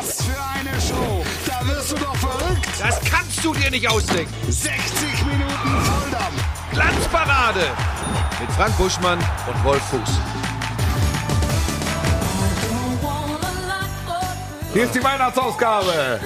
[0.00, 1.22] Was für eine Show!
[1.46, 2.66] Da wirst du doch verrückt!
[2.78, 4.32] Das kannst du dir nicht ausdenken.
[4.48, 6.42] 60 Minuten Volldampf!
[6.72, 7.60] Glanzparade
[8.40, 10.10] mit Frank Buschmann und Wolf Fuß.
[14.72, 16.20] Hier ist die Weihnachtsausgabe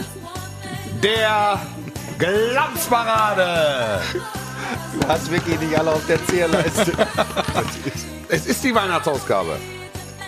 [1.03, 1.61] der
[2.17, 4.03] Glanzparade.
[5.01, 6.93] Du hast wirklich nicht alle auf der Zählleiste.
[8.29, 9.59] Es ist die Weihnachtsausgabe.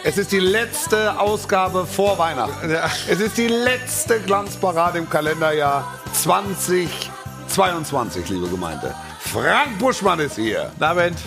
[0.08, 2.70] Es ist die letzte Ausgabe vor Weihnachten.
[3.08, 8.94] Es ist die letzte Glanzparade im Kalenderjahr 2022, liebe Gemeinde.
[9.18, 10.70] Frank Buschmann ist hier.
[10.78, 11.18] Abend.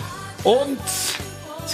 [0.44, 0.80] Und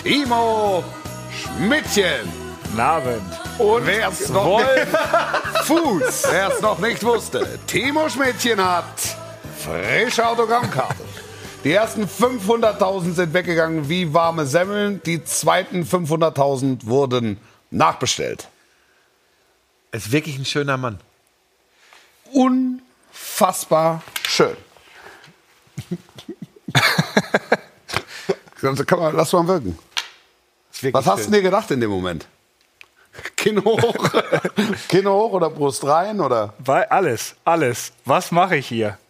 [0.02, 0.82] Timo
[1.30, 2.28] Schmidtchen.
[2.64, 3.22] Guten Abend.
[3.58, 4.88] Und wer es noch, Wolf
[5.62, 6.24] Fuß.
[6.28, 8.84] wer es noch nicht wusste, Timo Schmidtchen hat
[9.64, 11.04] frische Autogrammkarte.
[11.66, 15.02] Die ersten 500.000 sind weggegangen wie warme Semmeln.
[15.02, 17.40] Die zweiten 500.000 wurden
[17.72, 18.46] nachbestellt.
[19.90, 21.00] Ist wirklich ein schöner Mann.
[22.32, 24.56] Unfassbar schön.
[28.86, 29.76] Kann man, lass mal wirken.
[30.92, 32.28] Was hast du dir gedacht in dem Moment?
[33.34, 34.12] Kinn hoch,
[34.88, 36.54] Kinn hoch oder Brust rein oder?
[36.60, 37.90] Bei alles, alles.
[38.04, 39.00] Was mache ich hier?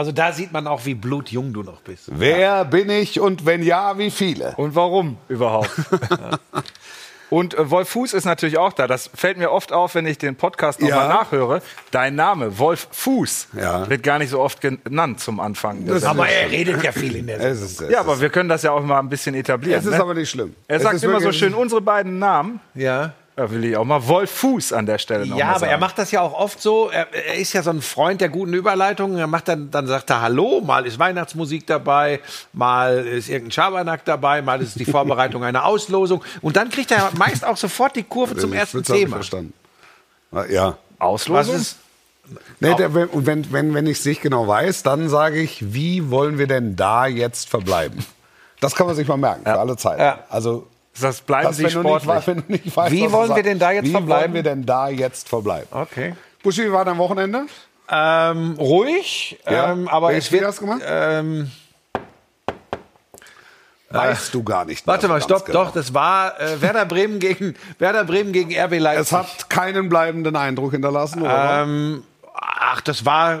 [0.00, 2.04] Also da sieht man auch, wie blutjung du noch bist.
[2.10, 4.54] Wer bin ich und wenn ja, wie viele?
[4.56, 5.68] Und warum überhaupt?
[7.28, 8.86] Und äh, Wolf Fuß ist natürlich auch da.
[8.88, 11.08] Das fällt mir oft auf, wenn ich den Podcast nochmal Ja.
[11.08, 11.62] nachhöre.
[11.92, 13.88] Dein Name, Wolf Fuß, Ja.
[13.88, 15.86] wird gar nicht so oft genannt zum Anfang.
[15.86, 16.02] Sendung.
[16.02, 18.48] Aber er redet ja viel in der Es ist, es ja, aber ist, wir können
[18.48, 19.78] das ja auch mal ein bisschen etablieren.
[19.78, 20.00] es ist ne?
[20.00, 20.56] aber nicht schlimm.
[20.66, 22.58] er Es sagt immer so schön unsere beiden Namen.
[22.74, 23.12] Ja.
[23.36, 25.72] Da will ich auch mal Wolf Fuß an der Stelle noch Ja, mal aber sagen.
[25.72, 26.90] er macht das ja auch oft so.
[26.90, 29.16] Er, er ist ja so ein Freund der guten Überleitungen.
[29.18, 32.20] Er macht dann, dann sagt er Hallo, mal ist Weihnachtsmusik dabei,
[32.52, 36.22] mal ist irgendein Schabernack dabei, mal ist es die Vorbereitung einer Auslosung.
[36.42, 39.16] Und dann kriegt er meist auch sofort die Kurve zum ersten Thema.
[39.16, 39.54] verstanden.
[40.50, 40.76] Ja.
[40.98, 41.54] Was Auslosung?
[41.56, 41.76] ist,
[42.60, 45.72] Nee, der, wenn, und wenn, wenn, wenn ich es nicht genau weiß, dann sage ich,
[45.74, 48.04] wie wollen wir denn da jetzt verbleiben?
[48.60, 49.98] Das kann man sich mal merken, für alle Zeit.
[49.98, 50.20] Ja.
[50.28, 52.10] Also, das bleiben das, Sie wenn, du nicht, sportlich.
[52.10, 54.22] weißt- wenn du nicht weißt, Wie wollen wir denn da jetzt wie verbleiben?
[54.22, 55.68] wollen wir denn da jetzt verbleiben?
[55.70, 56.14] okay.
[56.42, 57.46] Buschi, wie war dein Wochenende?
[57.90, 59.72] Ähm, ruhig, Ja.
[59.72, 60.40] ähm, aber Welches es wird.
[60.40, 60.82] Spiel hast du gemacht?
[60.84, 61.50] Ähm,
[63.92, 64.86] Weißt du gar nicht.
[64.86, 65.64] mehr warte mal, stopp, genau.
[65.64, 69.00] doch, das war äh, Werder Bremen gegen Werder Bremen gegen RB Leipzig.
[69.06, 71.62] Es hat keinen bleibenden Eindruck hinterlassen, oder?
[71.64, 73.40] Ähm, ach, das war,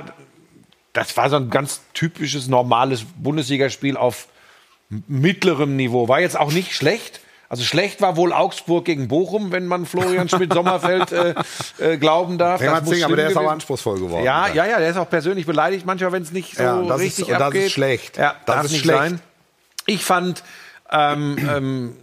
[0.92, 4.26] das war so ein ganz typisches, normales Bundesligaspiel auf
[5.06, 6.08] mittlerem Niveau.
[6.08, 7.20] War jetzt auch nicht schlecht.
[7.50, 11.34] Also schlecht war wohl Augsburg gegen Bochum, wenn man Florian Schmidt-Sommerfeld äh,
[11.80, 12.60] äh, glauben darf.
[12.62, 14.24] Das Ding, aber der ist aber gewesen- anspruchsvoll geworden.
[14.24, 17.00] Ja, ja, ja, der ist auch persönlich beleidigt manchmal, wenn es nicht so Ja, das
[17.00, 17.70] ist- richtig und das ist abgeht.
[17.72, 18.16] schlecht.
[18.18, 18.98] Ja, Das darf ist nicht schlecht.
[19.00, 19.20] sein.
[19.86, 20.44] Ich fand,
[20.92, 21.96] ähm, ähm,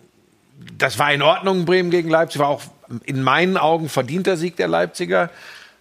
[0.77, 2.61] das war in Ordnung, Bremen gegen Leipzig, war auch
[3.05, 5.29] in meinen Augen verdienter Sieg der Leipziger.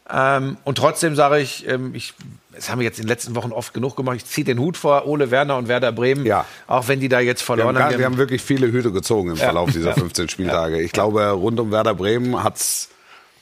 [0.08, 2.14] Ähm, und trotzdem sage ich, ähm, ich,
[2.56, 4.76] das haben wir jetzt in den letzten Wochen oft genug gemacht, ich ziehe den Hut
[4.76, 6.44] vor Ole Werner und Werder Bremen, Ja.
[6.66, 7.90] auch wenn die da jetzt Wir verloren haben, haben.
[7.92, 10.80] gar- wir haben wirklich viele Hüte gezogen im Verlauf dieser 15 Spieltage.
[10.80, 12.88] Ich glaube, rund um Werder Bremen hat es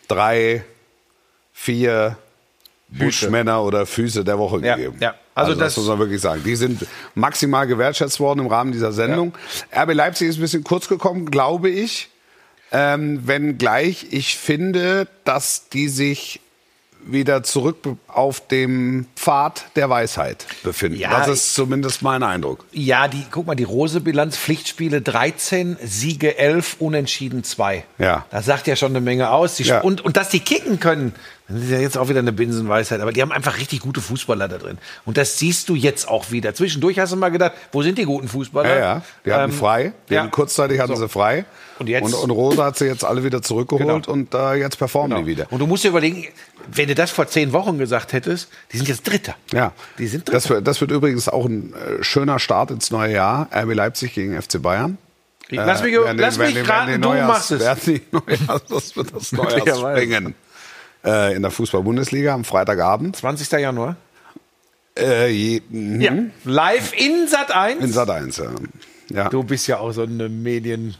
[0.09, 0.65] drei,
[1.53, 2.17] vier
[2.89, 4.97] Buschmänner oder Füße der Woche Ja, gegeben.
[5.01, 5.15] ja.
[5.35, 6.43] Also Also, das, das- muss man wirklich sagen.
[6.45, 9.35] Die sind maximal gewertschätzt worden im Rahmen dieser Sendung.
[9.75, 12.09] RB Leipzig ist ein bisschen kurz gekommen, glaube ich.
[12.73, 16.41] Ähm, wenngleich ich finde, dass die sich
[17.07, 17.77] wieder zurück
[18.09, 20.99] auf dem Pfad der Weisheit befinden.
[20.99, 22.65] Ja, das ist zumindest mein Eindruck.
[22.73, 27.85] Ja, die, guck mal, die Rose-Bilanz, Pflichtspiele 13, Siege 11, Unentschieden 2.
[27.99, 28.27] Ja.
[28.31, 29.57] Das sagt ja schon eine Menge aus.
[29.57, 29.81] Die, Ja.
[29.81, 31.15] und, und dass die kicken können,
[31.49, 34.49] das ist ja jetzt auch wieder eine Binsenweisheit, aber die haben einfach richtig gute Fußballer
[34.49, 34.78] da drin.
[35.05, 36.55] Und das siehst du jetzt auch wieder.
[36.55, 38.69] Zwischendurch hast du mal gedacht, wo sind die guten Fußballer?
[38.71, 39.03] Ja, ja.
[39.27, 39.93] Die hatten Ähm, frei.
[40.09, 40.21] Die ja.
[40.22, 41.03] hatten kurzzeitig hatten So.
[41.03, 41.44] sie frei.
[41.78, 44.12] Und jetzt- Und, und Rose hat sie jetzt alle wieder zurückgeholt Genau.
[44.12, 45.47] und äh, jetzt performen die wieder.
[45.50, 46.27] Und du musst dir überlegen,
[46.72, 49.34] wenn du das vor zehn Wochen gesagt hättest, die sind jetzt Dritter.
[49.53, 49.72] Ja.
[49.99, 50.55] Die sind das Dritter.
[50.56, 53.49] wird, das wird übrigens auch ein äh, schöner Start ins neue Jahr.
[53.55, 54.97] RB Leipzig gegen FC Bayern.
[55.50, 57.61] lass mich, Äh, lass werden mich raten, du Neujahrs- machst es.
[57.65, 59.32] werden die Neujahrs, das wird das.
[59.32, 60.34] Neujahrsspringen
[61.05, 63.17] äh, in der Fußball-Bundesliga am Freitagabend.
[63.17, 63.51] 20.
[63.61, 63.97] Januar.
[64.99, 66.01] Äh, je, mhm.
[66.01, 66.12] Ja.
[66.45, 67.83] Live in Sat 1.
[67.83, 68.45] In Sat 1, ja.
[69.11, 69.29] ja.
[69.29, 70.95] Du bist ja auch so eine Medien.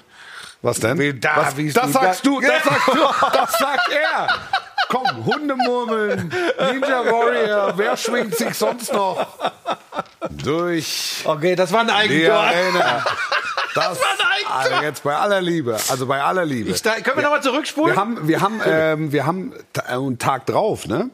[0.63, 1.21] Was denn?
[1.21, 2.95] Da- Was, das du sagst da- du, das sagst du,
[3.33, 4.29] das sagt er.
[4.89, 6.33] Komm, Hundemurmeln,
[6.73, 9.27] Ninja Warrior, wer schwingt sich sonst noch
[10.31, 12.35] durch Okay, das war ein Eigentor.
[12.37, 13.05] Arena?
[13.75, 14.55] Das, war ein Eigentor.
[14.73, 16.71] also jetzt bei aller Liebe, also bei aller Liebe.
[16.71, 17.95] Ich, da, können wir nochmal zurückspulen?
[17.95, 21.11] Wir haben, wir haben, ähm, wir haben äh, einen Tag drauf, ne?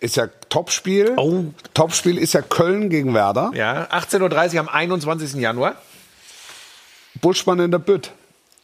[0.00, 1.14] Ist ja Topspiel.
[1.16, 1.46] Oh.
[1.74, 3.50] Topspiel ist ja Köln gegen Werder.
[3.54, 5.34] ja, 18.30 Uhr am 21.
[5.34, 5.74] Januar.
[7.20, 8.12] Buschmann in der Bütt.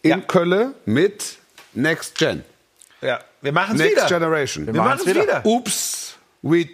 [0.02, 0.16] In Ja.
[0.18, 1.38] Köln mit
[1.72, 2.44] Next Gen.
[3.00, 3.18] Ja.
[3.44, 4.06] Wir machen's Next wieder.
[4.08, 4.66] Generation.
[4.66, 5.44] Wir machen's machen's wieder.
[5.46, 6.68] Oops, we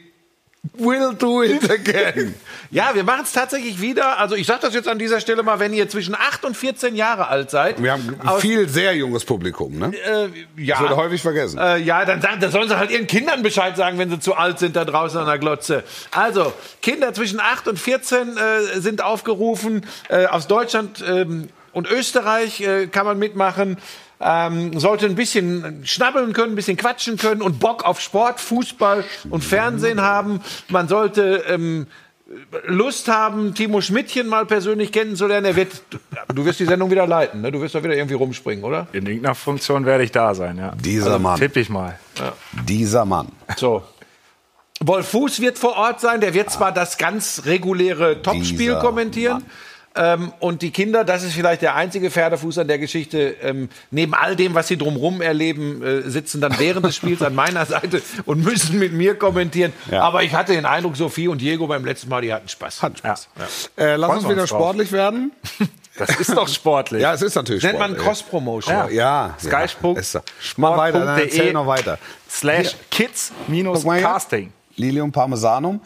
[0.78, 2.34] will do it again.
[2.70, 4.18] Ja, wir machen es tatsächlich wieder.
[4.18, 6.94] Also ich sage das jetzt an dieser Stelle mal, wenn ihr zwischen 8 und 14
[6.94, 7.82] Jahre alt seid.
[7.82, 9.92] Wir haben aus- viel sehr junges Publikum, ne?
[9.96, 10.28] äh,
[10.62, 10.76] ja.
[10.78, 11.58] Das wird häufig vergessen.
[11.58, 14.34] Äh, ja, dann, sagen, dann sollen sie halt ihren Kindern Bescheid sagen, wenn sie zu
[14.36, 15.82] alt sind da draußen an der Glotze.
[16.12, 16.52] Also,
[16.82, 19.84] Kinder zwischen 8 und 14 äh, sind aufgerufen.
[20.08, 23.78] Äh, aus Deutschland ähm, und Österreich äh, kann man mitmachen.
[24.22, 29.04] Ähm, sollte ein bisschen schnabbeln können, ein bisschen quatschen können und Bock auf Sport, Fußball
[29.30, 30.40] und Fernsehen haben.
[30.68, 31.86] Man sollte ähm,
[32.66, 35.46] Lust haben, Timo Schmidtchen mal persönlich kennenzulernen.
[35.46, 35.82] Er wird,
[36.34, 37.50] du wirst die Sendung wieder leiten, ne?
[37.50, 38.86] Du wirst doch wieder irgendwie rumspringen, oder?
[38.92, 40.72] In irgendeiner Funktion werde ich da sein, ja.
[40.76, 41.38] Dieser Mann.
[41.40, 41.98] Tipp ich mal.
[42.68, 43.28] Dieser Mann.
[43.56, 43.82] So.
[44.82, 46.20] Wolf Fuß wird vor Ort sein.
[46.20, 49.44] Der wird zwar das ganz reguläre Topspiel kommentieren.
[50.00, 53.36] Ähm, und die Kinder, das ist vielleicht der einzige Pferdefuß an der Geschichte.
[53.42, 57.34] Ähm, neben all dem, was sie drumherum erleben, äh, sitzen dann während des Spiels an
[57.34, 59.74] meiner Seite und müssen mit mir kommentieren.
[59.90, 60.00] Ja.
[60.02, 62.80] Aber ich hatte den Eindruck, Sophie und Diego beim letzten Mal, die hatten Spaß.
[62.80, 63.28] Hat Spaß.
[63.76, 63.84] Ja.
[63.84, 64.60] Äh, lass uns wieder uns drauf.
[64.60, 65.32] sportlich werden.
[65.98, 67.02] Das ist doch sportlich.
[67.02, 68.06] Ja, es ist natürlich Nennt man sportlich.
[68.06, 68.74] Cross-Promotion.
[68.74, 69.36] Ja, ja.
[69.96, 70.20] Ist so.
[70.56, 71.98] Mach weiter, dann Sport.de erzähl noch weiter.
[72.30, 73.84] Slash Kids minus.
[73.84, 74.50] Casting.
[74.76, 75.80] Lilium parmesanum.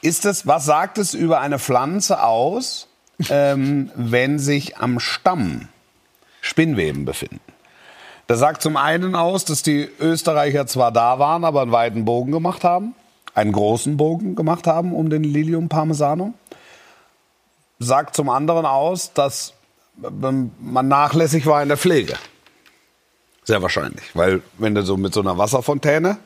[0.00, 2.87] Ist es, was sagt es über eine Pflanze aus,
[3.28, 5.68] ähm, wenn sich am Stamm
[6.40, 7.40] Spinnweben befinden?
[8.26, 12.30] Das sagt zum einen aus, dass die Österreicher zwar da waren, aber einen weiten Bogen
[12.30, 12.94] gemacht haben,
[13.34, 16.34] einen großen Bogen gemacht haben um den Lilium parmesanum.
[17.78, 19.54] Sagt zum anderen aus, dass
[20.04, 22.14] ähm, man nachlässig war in der Pflege.
[23.44, 26.18] Sehr wahrscheinlich, weil wenn du so mit so einer Wasserfontäne,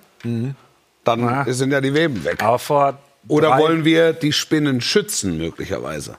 [1.04, 1.44] dann Ja.
[1.46, 2.42] sind ja die Weben weg.
[3.28, 6.16] Oder wollen wir die Spinnen schützen möglicherweise?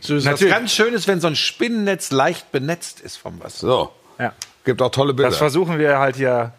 [0.00, 0.54] So ist was Natürlich.
[0.54, 3.66] ganz Schönes, wenn so ein Spinnennetz leicht benetzt ist vom Wasser.
[3.66, 4.32] So, Ja.
[4.64, 5.30] gibt auch tolle Bilder.
[5.30, 6.52] Das versuchen wir halt hier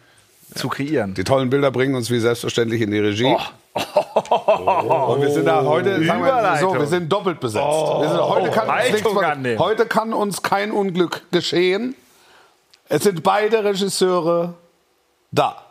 [0.54, 1.14] zu kreieren.
[1.14, 3.36] Die tollen Bilder bringen uns wie selbstverständlich in die Regie.
[3.72, 7.64] Und wir sind da heute, sagen wir, so, wir sind doppelt besetzt.
[7.64, 11.94] wir sind, heute, kann uns nichts heute kann uns kein Unglück geschehen.
[12.88, 14.54] Es sind beide Regisseure
[15.30, 15.64] da.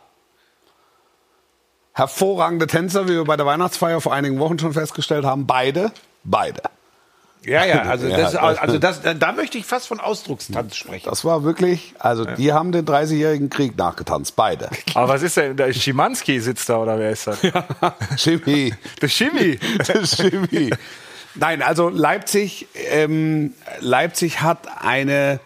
[1.92, 5.46] Hervorragende Tänzer, wie wir bei der Weihnachtsfeier vor einigen Wochen schon festgestellt haben.
[5.46, 5.92] Beide,
[6.24, 6.62] beide.
[7.44, 11.08] Ja, ja, also, Ja, das, also das, da möchte ich fast von Ausdruckstanz sprechen.
[11.08, 14.70] Das war wirklich, also die haben den 30-jährigen Krieg nachgetanzt, beide.
[14.94, 15.56] Aber was ist denn?
[15.56, 17.40] Der Schimanski sitzt da oder wer ist das?
[18.16, 18.74] Chemie.
[19.00, 19.58] Der Schimi.
[20.04, 20.70] Chemie.
[21.34, 25.40] Nein, also Leipzig, ähm, Leipzig hat eine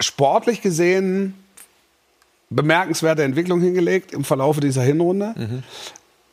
[0.00, 1.34] sportlich gesehen
[2.50, 5.34] bemerkenswerte Entwicklung hingelegt im Verlauf dieser Hinrunde.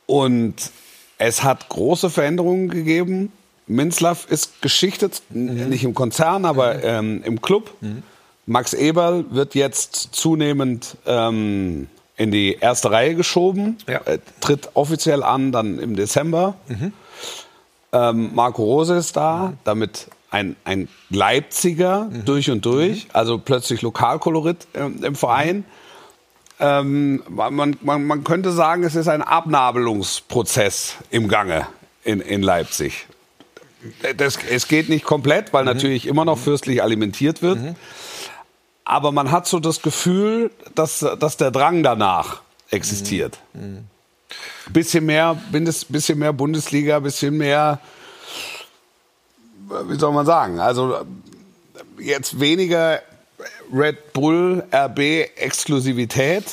[0.06, 0.72] Und
[1.22, 3.32] es hat große Veränderungen gegeben.
[3.68, 7.72] Minzlaff ist geschichtet, n- nicht im Konzern, aber ähm, im Club.
[8.48, 11.88] Max Eberl wird jetzt zunehmend ähm,
[12.18, 14.00] in die erste Reihe geschoben, Ja.
[14.06, 16.56] äh, tritt offiziell an dann im Dezember.
[17.94, 24.66] Ähm, Marco Rose ist da, damit ein, ein Leipziger durch und durch, also plötzlich Lokalkolorit
[24.74, 25.66] ähm, im Verein.
[26.62, 31.66] Ähm, man, man, man könnte sagen, es ist ein Abnabelungsprozess im Gange
[32.04, 33.08] in, in Leipzig.
[34.16, 37.58] Das, es geht nicht komplett, weil natürlich immer noch fürstlich alimentiert wird.
[38.86, 43.40] Aber man hat so das Gefühl, dass, dass der Drang danach existiert.
[44.70, 45.42] Bisschen mehr,
[45.90, 47.80] bisschen mehr Bundesliga, bisschen mehr,
[49.88, 51.00] wie soll man sagen, also
[51.98, 53.02] jetzt weniger
[53.74, 55.00] Red Bull RB
[55.36, 56.44] Exklusivität,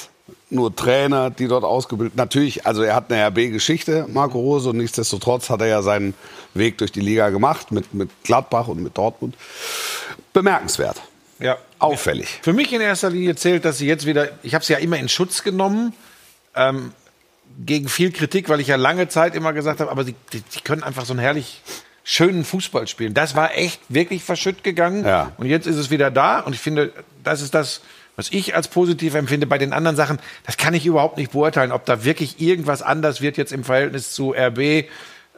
[0.50, 2.16] nur Trainer, die dort ausgebildet.
[2.16, 6.14] Natürlich, also er hat eine RB-Geschichte, Marco Rose, und nichtsdestotrotz hat er ja seinen
[6.54, 9.34] Weg durch die Liga gemacht mit, mit Gladbach und mit Dortmund.
[10.32, 11.00] Bemerkenswert,
[11.38, 11.58] Ja.
[11.78, 12.40] auffällig.
[12.42, 14.96] Für mich in erster Linie zählt, dass sie jetzt wieder, ich habe sie ja immer
[14.98, 15.92] in Schutz genommen,
[16.54, 16.92] ähm,
[17.64, 20.14] gegen viel Kritik, weil ich ja lange Zeit immer gesagt habe, aber sie,
[20.64, 21.62] können einfach so einen herrlich
[22.10, 23.12] schönen Fußball spielen.
[23.12, 25.04] Das war echt wirklich verschütt gegangen.
[25.04, 25.32] Ja.
[25.36, 26.90] Und jetzt ist es wieder da und ich finde,
[27.22, 27.82] das ist das,
[28.16, 29.46] was ich als positiv empfinde.
[29.46, 33.20] Bei den anderen Sachen, das kann ich überhaupt nicht beurteilen, ob da wirklich irgendwas anders
[33.20, 34.86] wird jetzt im Verhältnis zu RB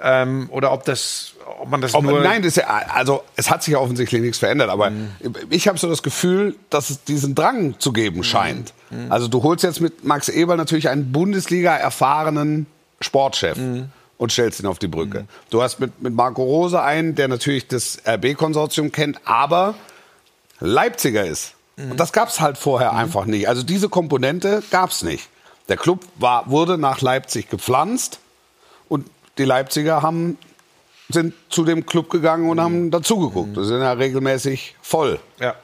[0.01, 2.21] ähm, oder ob das, ob man das Aber nur...
[2.21, 4.93] nein, das ist ja, also es hat sich ja offensichtlich nichts verändert, aber
[5.51, 8.75] ich habe so das Gefühl, dass es diesen Drang zu geben scheint.
[9.09, 12.67] Also du holst jetzt mit Max Eberl natürlich einen Bundesliga erfahrenen
[13.01, 13.59] Sportchef
[14.21, 15.25] und stellst ihn auf die Brücke.
[15.49, 19.75] Du hast mit, mit Marco Rose einen, der natürlich das RB-Konsortium kennt, aber
[20.61, 21.55] Leipziger ist.
[21.79, 23.49] Und das gab es halt vorher einfach nicht.
[23.49, 25.31] Also diese Komponente gab es nicht.
[25.71, 28.21] Der Club war, wurde nach Leipzig gepflanzt
[28.91, 29.07] und
[29.39, 30.37] die Leipziger haben,
[31.09, 33.57] sind zu dem Club gegangen und haben dazugeguckt.
[33.57, 35.19] Das sind ja regelmäßig voll.
[35.39, 35.55] Ja.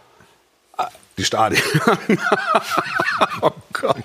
[1.19, 1.63] Die Stadien.
[3.41, 3.97] oh Gott.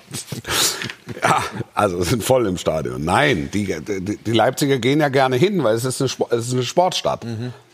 [1.22, 1.42] Ja,
[1.74, 3.04] also sind voll im Stadion.
[3.04, 6.54] Nein, die, die, die Leipziger gehen ja gerne hin, weil es ist eine, es ist
[6.54, 7.26] eine Sportstadt.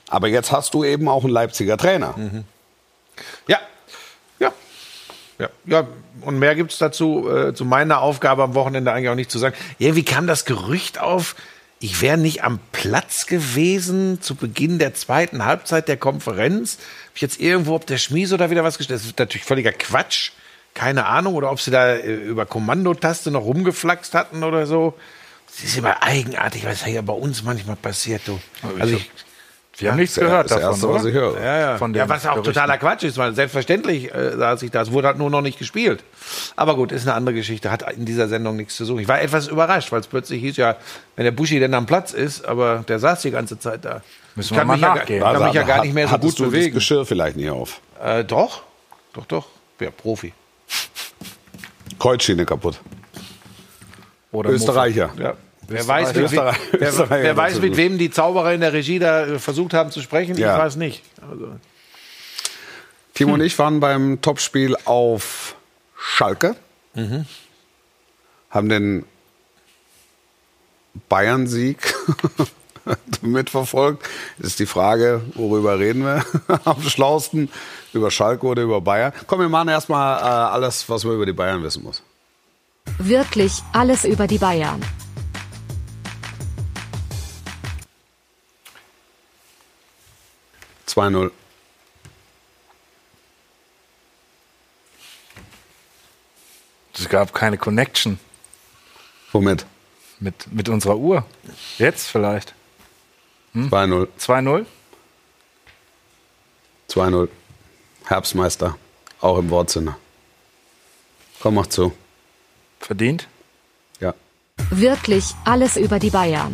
[0.09, 2.15] Aber jetzt hast du eben auch einen Leipziger Trainer.
[3.47, 3.59] Ja.
[4.39, 4.53] Ja.
[5.39, 5.49] Ja.
[5.67, 5.87] ja.
[6.23, 9.39] Und mehr gibt es dazu, äh, zu meiner Aufgabe am Wochenende eigentlich auch nicht zu
[9.39, 9.55] sagen.
[9.79, 11.37] Irgendwie kam das Gerücht auf,
[11.81, 16.79] ich wäre nicht am Platz gewesen zu Beginn der zweiten Halbzeit der Konferenz.
[17.07, 19.73] Hab ich jetzt irgendwo, ob der Schmies oder wieder was gestellt Das ist natürlich völliger
[19.73, 20.33] Quatsch.
[20.75, 21.35] Keine Ahnung.
[21.35, 24.95] Oder ob sie da äh, über Kommandotaste noch rumgeflaxt hatten oder so.
[25.47, 28.39] Das ist immer eigenartig, was ja bei uns manchmal passiert, du.
[28.79, 29.11] Also ich,
[29.81, 30.95] Wir haben nichts Das ist gehört das davon, Erste, oder?
[30.97, 31.41] was ich höre.
[31.41, 31.79] ja, ja.
[31.79, 32.53] Von ja, was auch Gerüchten.
[32.55, 34.83] totaler Quatsch ist, weil selbstverständlich äh, saß ich da.
[34.83, 36.03] Es wurde halt nur noch nicht gespielt.
[36.57, 37.71] Aber gut, ist eine andere Geschichte.
[37.71, 39.01] Hat in dieser Sendung nichts zu suchen.
[39.01, 40.77] Ich war etwas überrascht, weil es plötzlich hieß, ja,
[41.17, 44.03] wenn der Buschi denn am Platz ist, aber der saß die ganze Zeit da.
[44.35, 45.23] Müssen Ich wir kann mal mich ja, nachgehen.
[45.23, 46.67] Kann mich ja gar Hat- nicht mehr so gut du bewegen.
[46.67, 47.81] das Geschirr vielleicht nicht auf.
[48.03, 48.63] Äh, doch,
[49.13, 49.47] doch, doch.
[49.81, 50.33] Ja, Profi.
[51.99, 52.81] Kreuzschiene kaputt.
[54.33, 55.11] Oder Österreicher.
[55.19, 55.35] Ja.
[55.69, 58.99] Wer weiß, mit, wem, Österreich- wer, wer weiß, mit wem die Zauberer in der Regie
[58.99, 60.55] da äh, versucht haben zu sprechen, Ja.
[60.57, 61.03] ich weiß nicht.
[61.31, 61.49] Also,
[63.15, 65.55] Timo und ich waren beim Topspiel auf
[65.99, 66.57] Schalke.
[68.51, 69.05] Haben den
[71.09, 71.95] Bayern-Sieg
[73.23, 74.05] mitverfolgt.
[74.39, 76.25] Ist die Frage, worüber reden wir
[76.65, 77.51] am schlausten?
[77.93, 79.13] Über Schalke oder über Bayern?
[79.27, 82.03] Komm, wir machen erstmal äh, alles, was man über die Bayern wissen muss.
[82.99, 84.81] Wirklich alles über die Bayern.
[90.89, 91.31] 2-0.
[96.95, 98.19] Es gab keine Connection
[99.33, 99.65] Womit?
[100.19, 101.25] mit, mit unserer Uhr.
[101.79, 102.55] Jetzt vielleicht.
[103.55, 104.09] 2-0.
[104.19, 104.67] 2-0?
[106.91, 107.29] 2-0.
[108.05, 108.77] Herbstmeister.
[109.21, 109.97] Auch im Wortsinne.
[111.41, 111.93] Komm, mach zu.
[112.81, 113.29] Verdient?
[114.01, 114.15] Ja.
[114.71, 116.53] Wirklich alles über die Bayern.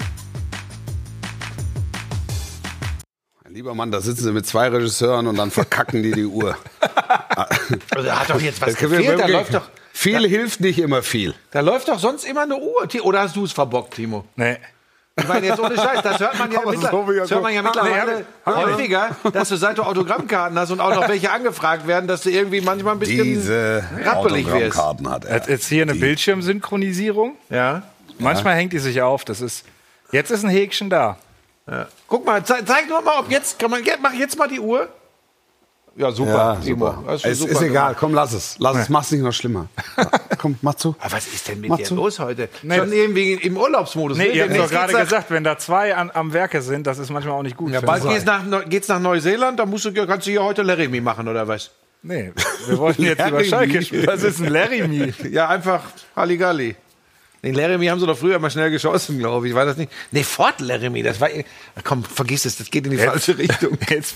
[3.55, 6.57] Lieber Mann, da sitzen sie mit zwei Regisseuren und dann verkacken die die Uhr.
[7.95, 9.21] also da hat doch jetzt was gefehlt.
[9.21, 11.37] Da läuft, doch, viel hilft nicht immer viel.
[11.53, 12.89] da läuft doch sonst immer eine Uhr.
[13.05, 14.25] Oder hast du es verbockt, Timo?
[14.35, 14.57] Nee.
[15.17, 17.63] Ich meine, jetzt ohne Scheiß, das hört man ja, mittler so das hört man ja
[17.63, 22.23] mittlerweile häufiger, dass du seit du Autogrammkarten hast und auch noch welche angefragt werden, dass
[22.23, 24.77] du irgendwie manchmal ein bisschen Diese rappelig wirst.
[24.77, 25.49] Autogrammkarten hat er.
[25.49, 27.37] Jetzt, hier eine Bildschirmsynchronisierung.
[27.51, 27.85] Ja.
[28.19, 29.25] Manchmal hängt die sich auf.
[29.25, 29.65] Das ist.
[30.11, 31.19] Jetzt ist ein Häkchen da.
[32.09, 34.88] Guck mal, zeig, zeig nur mal, ob jetzt, kann man, mach jetzt mal die Uhr.
[35.97, 36.90] Ja, super, Ja, Timo.
[36.90, 37.02] super.
[37.23, 38.56] Du Es super ist egal, komm, lass es.
[38.59, 39.68] Lass es, mach's nicht noch schlimmer.
[39.97, 40.97] Ja, komm, mach zu.
[40.99, 41.94] Aber was ist denn mit Mach dir zu.
[41.94, 42.49] los heute?
[42.62, 44.18] Nee, Schon irgendwie im Urlaubsmodus.
[44.18, 44.33] Nee, ne?
[44.33, 47.35] ihr habt doch gerade gesagt, wenn da zwei an, am Werke sind, das ist manchmal
[47.35, 47.71] auch nicht gut.
[47.73, 51.00] Ja, bald geht's nach, geht's nach Neuseeland, da musst du, kannst du hier heute Laramie
[51.00, 51.71] machen, oder was?
[52.02, 52.33] Nee,
[52.66, 54.06] wir wollten jetzt über Schalke spielen.
[54.06, 55.14] Was ist ein Larry Me?
[55.30, 55.80] Ja, einfach
[56.14, 56.76] Halligalli.
[57.45, 59.55] Den Laramie haben sie doch früher mal schnell geschossen, glaube ich.
[59.55, 59.91] War das nicht?
[60.11, 61.29] Nee, Fort Laramie, das war.
[61.85, 63.77] Komm, vergiss es, das geht in die falsche Richtung.
[63.89, 64.15] Jetzt,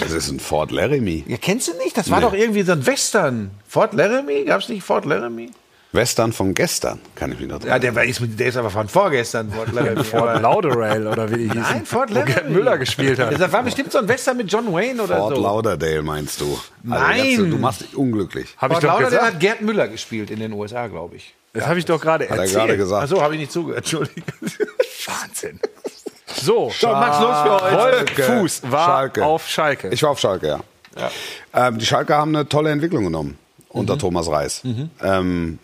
[0.00, 1.24] Das ist ein Fort Laramie.
[1.28, 1.96] Ja, kennst du nicht?
[1.96, 3.50] Das war doch irgendwie so ein Western.
[3.68, 4.44] Fort Laramie?
[4.44, 5.50] Gab's nicht Fort Laramie?
[5.92, 8.56] Western von gestern, kann ich mich noch dran Ja, der, war, ist, mit- der ist
[8.56, 10.02] aber von vorgestern, Fort Laramie.
[10.02, 11.60] Fort Lauderdale oder wie die hießen.
[11.60, 12.32] Nein, Fort wo Laramie.
[12.34, 13.32] Gerd Müller gespielt hat.
[13.40, 15.40] Das war bestimmt so ein Western mit John Wayne oder Fort so.
[15.42, 16.58] Lauderdale meinst du?
[16.82, 17.24] Nein.
[17.24, 18.48] jetzt, du machst dich unglücklich.
[18.58, 19.34] Hab Fort Lauderdale gesagt.
[19.34, 21.32] hat Gerd Müller gespielt in den USA, glaube ich.
[21.54, 22.58] Das habe ich doch gerade Hat er erzählt.
[22.58, 23.04] gerade gesagt.
[23.04, 24.24] Achso, habe ich nicht zugehört, Entschuldigung.
[25.06, 25.60] Wahnsinn.
[26.42, 28.18] So, So, Max, los für heute.
[28.26, 29.24] Wolf Fuß war Schalke.
[29.24, 29.88] auf Schalke.
[29.90, 30.60] Ich war auf Schalke,
[30.96, 31.10] ja.
[31.54, 34.62] Ähm, die Schalke haben eine tolle Entwicklung genommen unter Thomas Reis.
[35.02, 35.58] Ähm,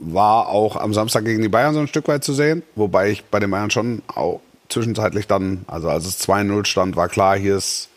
[0.00, 3.24] war auch am Samstag gegen die Bayern so ein Stück weit zu sehen, wobei ich
[3.24, 7.56] bei den Bayern schon auch zwischenzeitlich dann, also als es 2-0 stand, war klar, hier
[7.56, 7.88] ist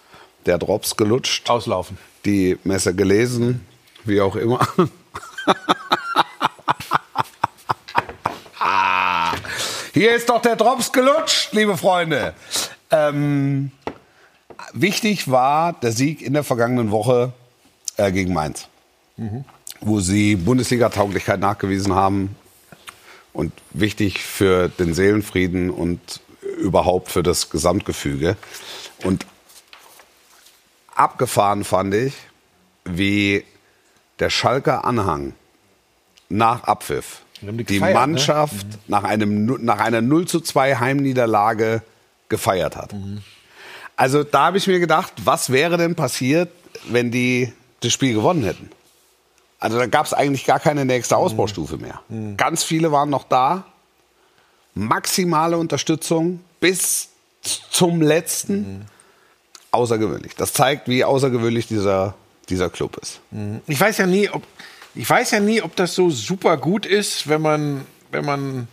[0.46, 1.98] der Drops gelutscht, Auslaufen.
[2.26, 3.66] die Messe gelesen,
[4.06, 4.60] wie auch immer.
[9.94, 12.34] Hier ist doch der Drops gelutscht, liebe Freunde.
[12.92, 13.72] Ähm,
[14.72, 17.34] wichtig war der Sieg in der vergangenen Woche
[17.98, 18.70] äh, gegen Mainz,
[19.82, 22.38] wo sie Bundesliga-Tauglichkeit nachgewiesen haben
[23.34, 28.38] und wichtig für den Seelenfrieden und überhaupt für das Gesamtgefüge.
[29.04, 29.26] Und
[30.96, 32.14] abgefahren fand ich,
[32.86, 33.44] wie
[34.20, 35.34] der Schalker Anhang
[36.30, 38.00] nach Abpfiff die die gefeiert, ne?
[38.00, 41.82] Mannschaft nach, einem, nach einer 0 zu 2 Heimniederlage
[42.30, 42.94] gefeiert hat.
[43.96, 46.50] Also da habe ich mir gedacht, was wäre denn passiert,
[46.90, 48.70] wenn die das Spiel gewonnen hätten?
[49.60, 52.02] Also da gab es eigentlich gar keine nächste Ausbaustufe mehr.
[52.36, 53.66] Ganz viele waren noch da.
[54.74, 57.10] Maximale Unterstützung bis
[57.70, 58.88] zum letzten.
[59.70, 60.36] Außergewöhnlich.
[60.36, 62.16] Das zeigt, wie außergewöhnlich dieser,
[62.50, 63.20] dieser Club ist.
[63.68, 64.44] Ich weiß ja nie, ob
[64.96, 68.68] ich weiß ja nie, ob das so super gut ist, wenn man, wenn man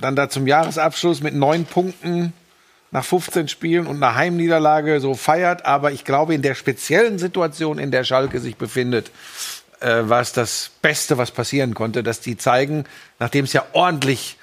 [0.00, 2.32] dann da zum Jahresabschluss mit neun Punkten
[2.90, 5.64] nach 15 Spielen und einer Heimniederlage so feiert.
[5.64, 9.10] Aber ich glaube, in der speziellen Situation, in der Schalke sich befindet,
[9.80, 12.84] äh, war es das Beste, was passieren konnte, dass die zeigen,
[13.18, 14.38] nachdem es ja ordentlich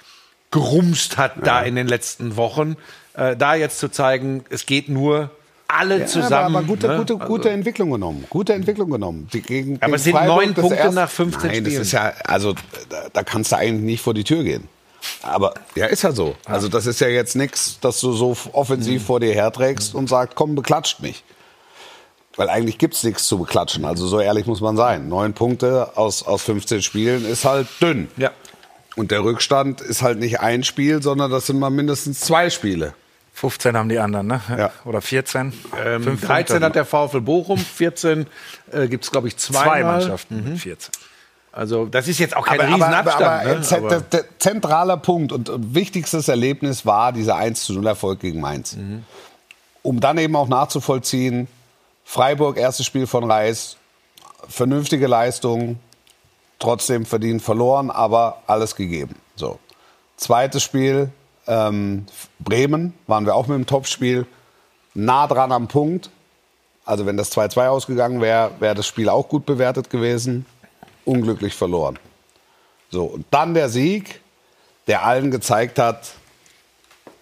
[0.52, 2.78] gerumst hat da in den letzten Wochen,
[3.16, 5.32] äh, da jetzt zu zeigen, es geht nur
[5.74, 6.56] alle zusammen.
[6.56, 6.98] Aber, gute, ne?
[6.98, 8.26] gute, gute Entwicklung genommen.
[8.30, 9.28] Gute Entwicklung genommen.
[9.34, 11.82] Die gegen, Aber es sind neun das Punkte erste- nach 15 Nein, das Spielen.
[11.82, 12.54] ist ja, also
[12.90, 14.68] da, da kannst du eigentlich nicht vor die Tür gehen.
[15.22, 16.36] Aber ja, ist ja so.
[16.46, 19.06] Also das ist ja jetzt nichts, dass du so offensiv Mhm.
[19.06, 21.24] vor dir herträgst und sagst, komm, beklatscht mich.
[22.36, 23.86] Weil eigentlich gibt's nichts zu beklatschen.
[23.86, 25.08] Also so ehrlich muss man sein.
[25.10, 28.08] Neun Punkte aus, aus 15 Spielen ist halt dünn.
[28.18, 28.32] Ja.
[28.96, 32.94] Und der Rückstand ist halt nicht ein Spiel, sondern das sind mal mindestens zwei Spiele.
[33.34, 34.42] 15 haben die anderen, ne?
[34.58, 34.72] Ja.
[34.86, 35.54] Oder 14.
[35.84, 36.66] Ähm, Fünf 13 Punkte.
[36.66, 38.28] hat der VfL Bochum, 14
[38.72, 39.66] äh, gibt es, glaube ich, zweimal.
[39.66, 40.92] zwei Mannschaften mit 14.
[41.52, 43.22] Also das ist jetzt auch kein aber, aber, Riesenabstand.
[43.24, 43.62] aber, ne?
[43.62, 48.20] z- Aber- der, zentraler Punkt und, und wichtigstes Erlebnis war dieser 1 zu 0 Erfolg
[48.20, 48.76] gegen Mainz.
[48.76, 49.04] Mhm.
[49.84, 51.48] Um dann eben auch nachzuvollziehen,
[52.06, 53.78] Freiburg, erstes Spiel von Reis,
[54.48, 55.80] vernünftige Leistung,
[56.60, 59.16] trotzdem verdient verloren, aber alles gegeben.
[59.36, 59.60] So.
[60.18, 61.10] Zweites Spiel,
[61.48, 62.06] ähm,
[62.40, 64.26] Bremen, waren wir auch mit dem Topspiel,
[64.94, 66.10] nah dran am Punkt.
[66.86, 70.46] Also wenn das 2-2 ausgegangen wäre, wäre das Spiel auch gut bewertet gewesen.
[71.06, 71.98] Unglücklich verloren.
[72.90, 74.22] So, und dann der Sieg,
[74.88, 76.14] der allen gezeigt hat,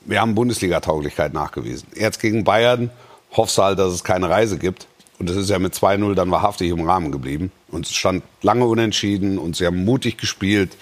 [0.01, 1.87] wir haben Bundesliga-Tauglichkeit nachgewiesen.
[1.95, 2.89] Jetzt gegen Bayern
[3.31, 4.87] hoffst du halt, dass es keine Reise gibt.
[5.19, 7.51] Und es ist ja mit 2-0 dann wahrhaftig im Rahmen geblieben.
[7.69, 10.75] Und es stand lange unentschieden und sie haben mutig gespielt.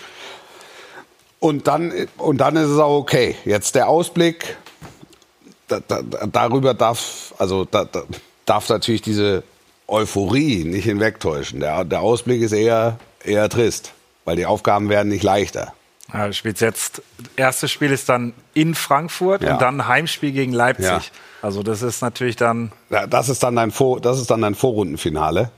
[1.40, 3.36] Und dann, und dann ist es auch okay.
[3.46, 4.58] Jetzt der Ausblick,
[5.68, 8.04] da, da, darüber darf, also da, da,
[8.46, 9.44] darf natürlich diese
[9.88, 11.60] Euphorie nicht hinwegtäuschen.
[11.62, 13.94] Der, der Ausblick ist eher, eher trist,
[14.26, 15.74] weil die Aufgaben werden nicht leichter.
[16.12, 17.02] Ja, du spielst jetzt,
[17.36, 19.54] erstes Spiel ist dann in Frankfurt Ja.
[19.54, 20.88] und dann Heimspiel gegen Leipzig.
[20.88, 21.02] Ja.
[21.42, 24.56] Also das ist natürlich dann, Ja, Das ist dann dein, Vor, das ist dann dein
[24.56, 25.52] Vorrundenfinale.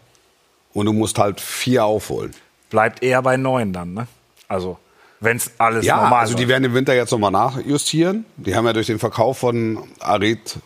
[0.74, 2.34] Und du musst halt vier aufholen.
[2.70, 4.08] bleibt eher bei neun dann, ne?
[4.48, 4.78] Also,
[5.21, 8.25] wenn es alles Ja, normal also die werden im Winter jetzt nochmal nachjustieren.
[8.38, 10.57] Die haben ja durch den Verkauf von Arid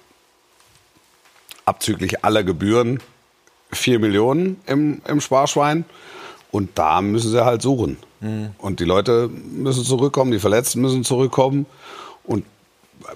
[1.65, 3.01] abzüglich aller Gebühren
[3.71, 5.85] 4 Millionen im, im Sparschwein.
[6.51, 7.97] Und da müssen sie halt suchen.
[8.57, 11.65] Und die Leute müssen zurückkommen, die Verletzten müssen zurückkommen.
[12.23, 12.45] Und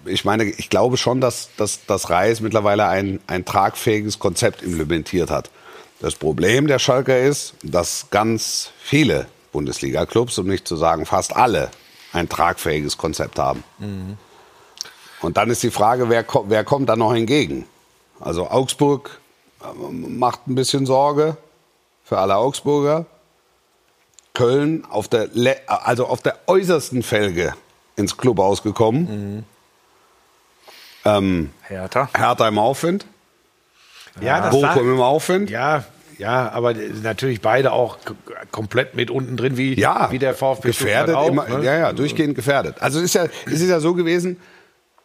[0.05, 5.31] ich meine, ich glaube schon, dass, dass, dass Reis mittlerweile ein, ein tragfähiges Konzept implementiert
[5.31, 5.49] hat.
[5.99, 11.69] Das Problem der Schalker ist, dass ganz viele Bundesliga-Clubs, um nicht zu sagen fast alle,
[12.13, 13.63] ein tragfähiges Konzept haben.
[15.21, 17.65] Und dann ist die Frage, wer, wer kommt da noch hingegen?
[18.19, 19.19] Also Augsburg
[19.63, 21.37] ähm, macht ein bisschen Sorge
[22.03, 23.05] für alle Augsburger.
[24.33, 27.53] Köln auf der, le- also auf der äußersten Felge
[27.95, 29.45] ins Clubhaus gekommen.
[31.05, 32.09] Ähm, Hertha.
[32.15, 33.05] Hertha im Aufwind,
[34.21, 35.49] ja, das Bochum war, im Aufwind.
[35.49, 35.83] ja,
[36.19, 37.97] ja, aber natürlich beide auch
[38.51, 41.63] komplett mit unten drin, wie, Ja, wie der VfB gefährdet, auch, immer, ne?
[41.63, 42.81] ja, ja, durchgehend gefährdet.
[42.81, 44.37] Also es ist ja, es ist ja so gewesen,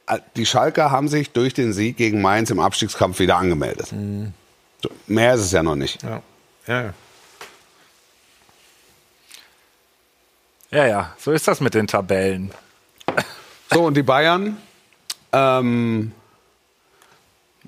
[0.08, 3.94] äh, die Schalker haben sich durch den Sieg gegen Mainz im Abstiegskampf wieder angemeldet.
[4.82, 6.02] So, mehr ist es ja noch nicht.
[6.02, 6.20] Ja.
[6.66, 6.94] Ja.
[10.70, 12.50] Ja, ja, so ist das mit den Tabellen.
[13.72, 14.56] So, und die Bayern,
[15.32, 16.10] ähm,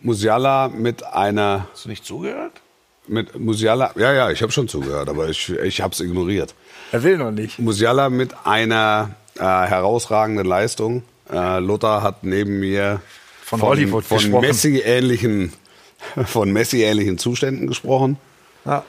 [0.03, 2.61] Musiala mit einer, Hast du nicht zugehört?
[3.09, 6.55] Mit Musiala, ja, ja, ich habe schon zugehört, aber ich, ich habe es ignoriert.
[6.92, 7.59] Er will noch nicht.
[7.59, 11.03] Musiala mit einer äh, herausragenden Leistung.
[11.31, 13.01] Äh, Lothar hat neben mir
[13.42, 14.47] Von Hollywood von gesprochen.
[14.47, 15.53] Messi-ähnlichen
[16.27, 18.19] von Messi-ähnlichen Zuständen gesprochen.
[18.64, 18.85] Ja.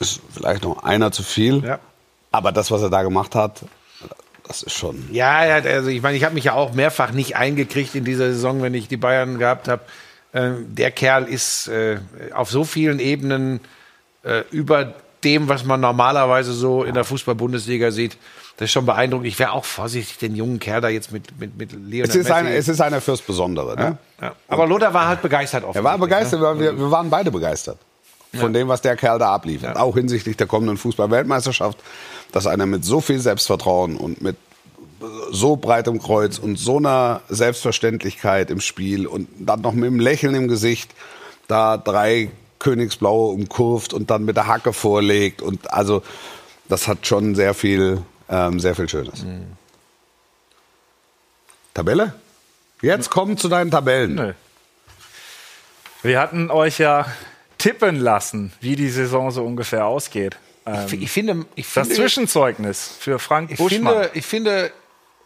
[0.00, 1.64] Ist vielleicht noch einer zu viel.
[1.64, 1.78] Ja.
[2.30, 3.62] Aber das, was er da gemacht hat,
[4.46, 5.08] das ist schon.
[5.12, 8.32] Ja, ja, also ich meine, ich habe mich ja auch mehrfach nicht eingekriegt in dieser
[8.32, 9.82] Saison, wenn ich die Bayern gehabt habe.
[10.34, 11.98] Ähm, der Kerl ist äh,
[12.34, 13.60] auf so vielen Ebenen
[14.22, 18.16] äh, über dem, was man normalerweise so in der Fußball-Bundesliga sieht.
[18.56, 19.26] Das ist schon beeindruckend.
[19.28, 22.28] Ich wäre auch vorsichtig, den jungen Kerl da jetzt mit, mit, mit Lionel Es ist,
[22.28, 22.32] Messi.
[22.32, 23.76] eine, es ist einer fürs Besondere.
[23.76, 23.98] Ne?
[24.20, 24.34] ja.
[24.48, 25.64] Aber Lothar war halt begeistert.
[25.72, 26.60] Er war begeistert, Ne?
[26.60, 27.78] wir, wir waren beide begeistert
[28.34, 29.76] von dem, was der Kerl da abliefert.
[29.76, 31.78] Auch hinsichtlich der kommenden Fußball-Weltmeisterschaft,
[32.32, 34.36] dass einer mit so viel Selbstvertrauen und mit
[35.30, 40.34] so breitem Kreuz und so einer Selbstverständlichkeit im Spiel und dann noch mit einem Lächeln
[40.34, 40.90] im Gesicht
[41.46, 46.02] da drei Königsblaue umkurvt und dann mit der Hacke vorlegt und also
[46.68, 49.24] das hat schon sehr viel, ähm, sehr viel Schönes.
[51.74, 52.14] Tabelle?
[52.82, 54.14] Jetzt kommen zu deinen Tabellen.
[54.14, 54.32] Nö.
[56.02, 57.06] Wir hatten euch ja
[57.58, 60.36] tippen lassen, wie die Saison so ungefähr ausgeht.
[60.64, 63.94] Ähm, Ich finde, ich das finde, Zwischenzeugnis für Frank ich Buschmann.
[63.94, 64.70] finde, ich finde,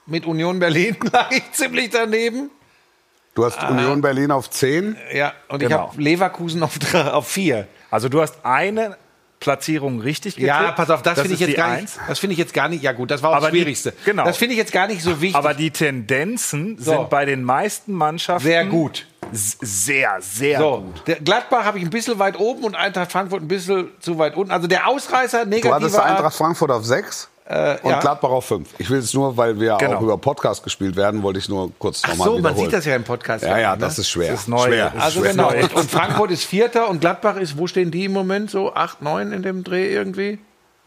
[0.07, 2.51] mit Union Berlin lag ich ziemlich daneben.
[3.35, 4.97] Du hast Union Berlin auf 10.
[5.15, 5.89] Ja, und ich Genau.
[5.89, 7.67] habe Leverkusen auf, auf vier.
[7.91, 8.97] also du hast eine
[9.41, 10.47] Platzierung richtig getippt.
[10.49, 11.99] Ja, pass auf, das, finde ist ich jetzt die gar nicht.
[12.07, 12.83] Das finde ich jetzt gar nicht.
[12.83, 13.93] Ja gut, das war auch Aber das die- Schwierigste.
[14.05, 14.25] genau.
[14.25, 15.35] Das finde ich jetzt gar nicht so wichtig.
[15.35, 16.93] Aber die Tendenzen So.
[16.93, 19.07] sind bei den meisten Mannschaften sehr gut.
[19.33, 21.25] Sehr, sehr So, gut.
[21.25, 24.53] Gladbach habe ich ein bisschen weit oben und Eintracht Frankfurt ein bisschen zu weit unten.
[24.53, 26.11] Also der Ausreißer Du negativer hattest Art.
[26.11, 27.29] Eintracht Frankfurt auf 6
[27.83, 27.99] und ja.
[28.01, 28.69] Gladbach auf 5.
[28.79, 29.97] Ich will es nur, weil wir Genau.
[29.97, 32.65] auch über Podcast gespielt werden, wollte ich nur kurz Ach nochmal so, man wiederholen.
[32.65, 33.45] sieht das ja im Podcast.
[33.45, 33.81] Ja, ja, ne?
[33.81, 34.31] das ist schwer.
[34.31, 34.67] Das ist neu.
[34.67, 34.93] Schwer.
[34.99, 35.31] Also schwer.
[35.33, 35.51] genau.
[35.51, 38.51] Und, Frankfurt ist Vierter und Gladbach ist, wo stehen die im Moment?
[38.51, 40.39] So 8, 9 in dem Dreh irgendwie?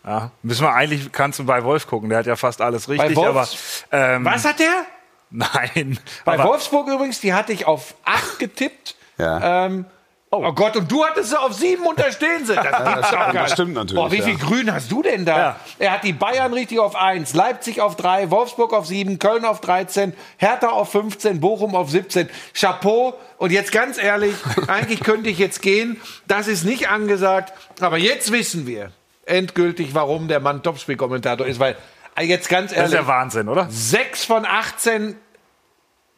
[0.06, 3.18] Ja, müssen wir eigentlich, kannst du bei Wolf gucken, der hat ja fast alles richtig,
[3.18, 3.48] aber
[3.92, 4.86] ähm, Was hat der?
[5.32, 6.00] nein.
[6.24, 8.96] Bei aber, Wolfsburg übrigens, die hatte ich auf 8 getippt.
[9.18, 9.66] Ja.
[9.66, 9.86] Ähm,
[10.32, 10.52] oh.
[10.54, 12.56] Gott, und du hattest sie auf 7 und da stehen sie.
[12.56, 14.26] Das, gibt's doch gar das stimmt natürlich, Boah, wie ja.
[14.26, 15.38] viel Grün hast du denn da?
[15.38, 15.56] Ja.
[15.80, 19.62] Er hat die Bayern richtig auf 1, Leipzig auf 3, Wolfsburg auf 7, Köln auf
[19.62, 22.30] 13, Hertha auf 15, Bochum auf 17.
[22.54, 23.14] Chapeau.
[23.38, 24.34] Und jetzt ganz ehrlich,
[24.68, 26.00] eigentlich könnte ich jetzt gehen.
[26.28, 27.54] Das ist nicht angesagt.
[27.80, 28.92] Aber jetzt wissen wir
[29.26, 31.60] endgültig, warum der Mann Topspielkommentator ist.
[31.60, 31.76] Weil,
[32.16, 33.68] äh, jetzt ganz das ist ehrlich, ja Wahnsinn, oder?
[33.70, 35.16] 6 von 18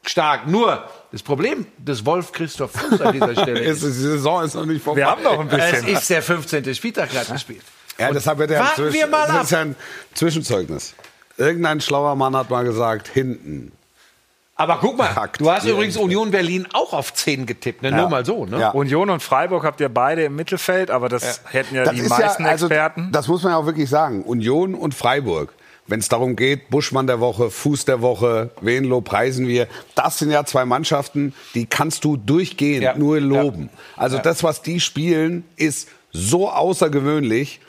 [0.09, 0.47] stark.
[0.47, 4.53] Nur das Problem des Wolf Christoph Fuß an dieser Stelle Ist, ist, die Saison ist
[4.55, 5.01] noch nicht vorbei.
[5.01, 5.87] Wir haben noch ein es bisschen.
[5.87, 6.75] ist der 15.
[6.75, 7.61] Spieltag gerade gespielt.
[7.99, 9.43] Ja, deshalb wird er warten Zwischen- wir mal das ab.
[9.43, 9.75] ist ja ein
[10.13, 10.93] Zwischenzeugnis.
[11.37, 13.71] Irgendein schlauer Mann hat mal gesagt, hinten.
[14.59, 15.97] Aber guck mal, du hast ihr übrigens.
[15.97, 17.91] Union Berlin auch auf 10 getippt, ne?
[17.91, 18.59] Nur mal so, ne?
[18.59, 18.69] Ja.
[18.71, 22.09] Union und Freiburg habt ihr beide im Mittelfeld, aber das hätten ja Das die ist
[22.09, 23.11] meisten ja, also, Experten.
[23.11, 24.23] Das muss man ja auch wirklich sagen.
[24.23, 25.53] Union und Freiburg.
[25.87, 30.31] Wenn es darum geht, Buschmann der Woche, Fuß der Woche, wen preisen wir, das sind
[30.31, 32.97] ja zwei Mannschaften, die kannst du durchgehend Ja.
[32.97, 33.69] nur loben.
[33.95, 37.61] Also das, was die spielen, ist so außergewöhnlich,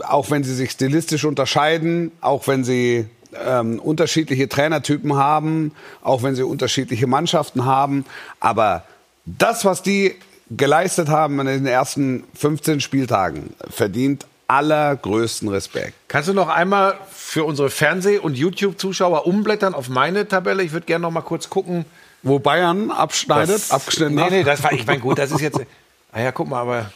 [0.00, 3.06] auch wenn sie sich stilistisch unterscheiden, auch wenn sie
[3.46, 8.04] ähm, unterschiedliche Trainertypen haben, auch wenn sie unterschiedliche Mannschaften haben.
[8.40, 8.84] Aber
[9.24, 10.14] das, was die
[10.50, 15.94] geleistet haben in den ersten 15 Spieltagen, verdient allergrößten Respekt.
[16.08, 20.62] Kannst du noch einmal für unsere Fernseh- und YouTube-Zuschauer umblättern auf meine Tabelle?
[20.62, 21.84] Ich würde gerne noch mal kurz gucken.
[22.22, 24.30] Wo Bayern abschneidet, Das- abgeschnitten Nee, hat.
[24.30, 25.58] nee, das war, ich meine, gut, das ist jetzt,
[26.12, 26.92] ah ja, guck mal, aber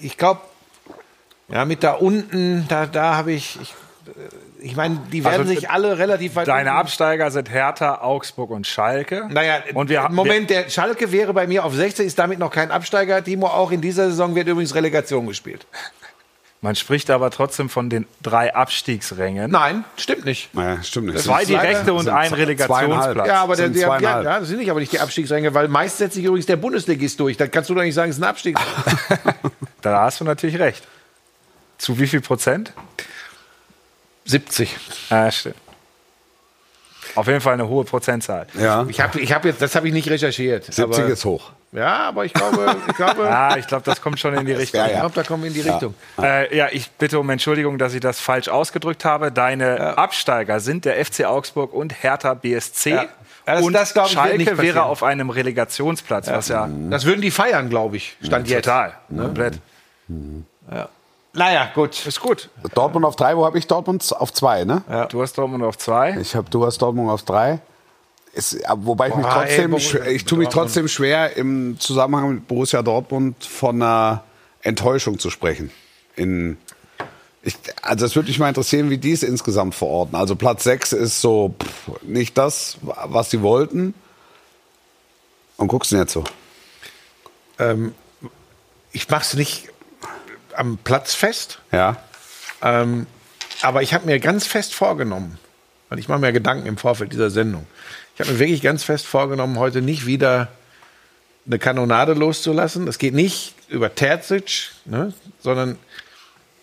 [0.00, 0.40] ich glaube,
[1.48, 3.74] ja, mit da unten, da, da habe ich, ich,
[4.60, 8.66] ich meine, die werden Also, sich alle relativ weit Deine Absteiger sind Hertha, Augsburg und
[8.66, 9.26] Schalke.
[9.30, 12.52] Naja, und wir haben Moment, der Schalke wäre bei mir auf 16, ist damit noch
[12.52, 13.24] kein Absteiger.
[13.24, 15.66] Timo, auch in dieser Saison wird übrigens Relegation gespielt.
[16.62, 19.50] Man spricht aber trotzdem von den drei Abstiegsrängen.
[19.50, 20.54] Nein, stimmt nicht.
[20.54, 21.20] Naja, stimmt nicht.
[21.20, 23.26] Zwei direkte und ein Relegationsplatz.
[23.26, 25.96] Ja, aber der, Sind der, ja, das sind nicht aber nicht die Abstiegsränge, weil meist
[25.96, 27.38] setzt sich übrigens der Bundesligist durch.
[27.38, 28.58] Da kannst du doch nicht sagen, es ist ein Abstieg.
[29.82, 30.86] Da hast du natürlich recht.
[31.78, 32.74] Zu wie viel Prozent?
[34.26, 34.76] 70.
[35.08, 35.56] Ja, stimmt.
[37.14, 38.46] Auf jeden Fall eine hohe Prozentzahl.
[38.58, 40.66] Ja, Ich habe ich hab jetzt, das habe ich nicht recherchiert.
[40.66, 41.52] 70 aber, ist hoch.
[41.72, 44.80] Ja, aber ich glaube, ich glaube, Ah, ich glaube, das kommt schon in die Richtung.
[44.80, 45.00] Ja, ich ja.
[45.00, 45.94] glaube, da kommen wir in die Richtung.
[46.20, 49.30] Äh, ja, ich bitte um Entschuldigung, dass ich das falsch ausgedrückt habe.
[49.30, 52.90] Deine Absteiger sind der FC Augsburg und Hertha BSC.
[52.90, 53.04] Ja.
[53.46, 57.30] Ja, das- und das, ich, Schalke wäre auf einem Relegationsplatz, was ja Das würden die
[57.30, 58.16] feiern, glaube ich.
[58.22, 58.64] Stand jetzt.
[58.64, 59.58] total komplett.
[61.32, 62.04] Naja, gut.
[62.06, 62.50] Ist gut.
[62.74, 64.82] Dortmund auf drei, wo habe ich Dortmund auf zwei, ne?
[65.10, 66.16] Du hast Dortmund auf zwei.
[66.20, 67.60] Ich habe, du hast Dortmund auf drei.
[68.64, 72.34] Aber wobei ich mich Boah, trotzdem, ey, schwer- ich tue mich trotzdem schwer, im Zusammenhang
[72.34, 74.22] mit Borussia Dortmund von einer
[74.62, 75.70] Enttäuschung zu sprechen.
[76.16, 76.56] In,
[77.42, 80.14] ich, also es würde mich mal interessieren, wie die es insgesamt verorten.
[80.14, 83.94] Also Platz 6 ist so pff, nicht das, was sie wollten.
[85.56, 86.24] Und guckst du nicht so.
[88.92, 89.68] Ich mache es nicht
[90.54, 91.96] am Platz fest, Ja.
[92.62, 93.06] ähm,
[93.62, 95.38] aber ich habe mir ganz fest vorgenommen,
[95.88, 97.66] weil ich mache mir Gedanken im Vorfeld dieser Sendung.
[98.20, 100.48] Ich habe mir wirklich ganz fest vorgenommen, heute nicht wieder
[101.46, 102.84] eine Kanonade loszulassen.
[102.84, 105.78] Das geht nicht über Terzic, ne, sondern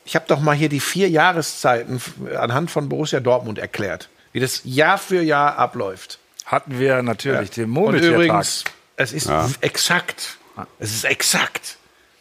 [0.06, 2.00] ich habe doch mal hier die vier Jahreszeiten
[2.38, 6.20] anhand von Borussia Dortmund erklärt, wie das Jahr für Jahr abläuft.
[6.46, 8.14] Hatten wir natürlich den Und Murmeltiertag.
[8.14, 8.64] übrigens,
[8.96, 9.28] es ist
[9.62, 10.38] exakt,
[10.78, 11.78] es ist exakt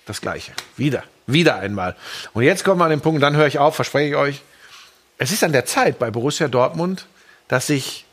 [0.07, 0.53] das Gleiche.
[0.79, 1.95] Wieder, wieder einmal.
[2.33, 4.41] Und jetzt kommen wir an den Punkt, und dann höre ich auf, verspreche ich euch.
[5.19, 7.05] Es ist an der Zeit bei Borussia Dortmund,
[7.49, 8.06] dass sich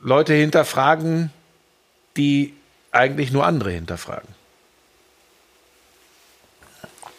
[0.00, 1.30] Leute hinterfragen,
[2.16, 2.54] die
[2.92, 4.28] eigentlich nur andere hinterfragen.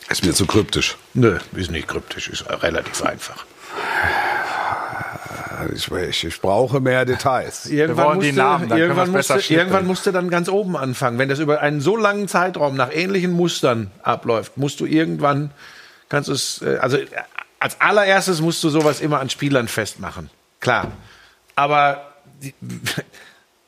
[0.10, 0.98] Ist mir zu kryptisch.
[1.14, 3.46] Nö, ist nicht kryptisch, ist relativ einfach.
[5.76, 7.66] Ich, ich, ich brauche mehr Details.
[7.70, 11.20] Irgendwann, musste, Namen, irgendwann, musste, irgendwann musste dann ganz oben anfangen.
[11.20, 15.52] Wenn das über einen so langen Zeitraum nach ähnlichen Mustern abläuft, musst du irgendwann,
[16.08, 17.08] kannst du es, äh, also äh,
[17.60, 20.30] als allererstes musst du sowas immer an Spielern festmachen.
[20.62, 20.92] Klar.
[21.56, 22.09] Aber
[22.42, 22.54] die,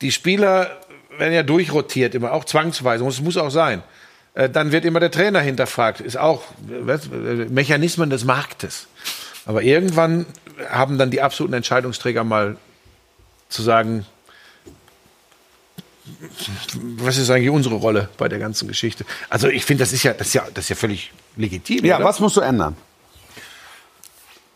[0.02, 0.80] die Spieler
[1.18, 3.04] werden ja durchrotiert immer, auch zwangsweise.
[3.04, 3.84] Und es muss auch sein.
[4.34, 6.02] Äh, Dann wird immer der Trainer hinterfragt.
[6.02, 8.88] Ist auch was, Mechanismen des Marktes.
[9.46, 10.26] Aber irgendwann
[10.70, 12.58] haben dann die absoluten Entscheidungsträger mal
[13.50, 14.06] zu sagen,
[16.74, 19.06] was ist eigentlich unsere Rolle bei der ganzen Geschichte?
[19.30, 21.86] Also ich finde, das ist ja, das ist ja, das ist ja völlig legitim.
[21.86, 22.06] Ja, oder?
[22.06, 22.76] was musst du ändern?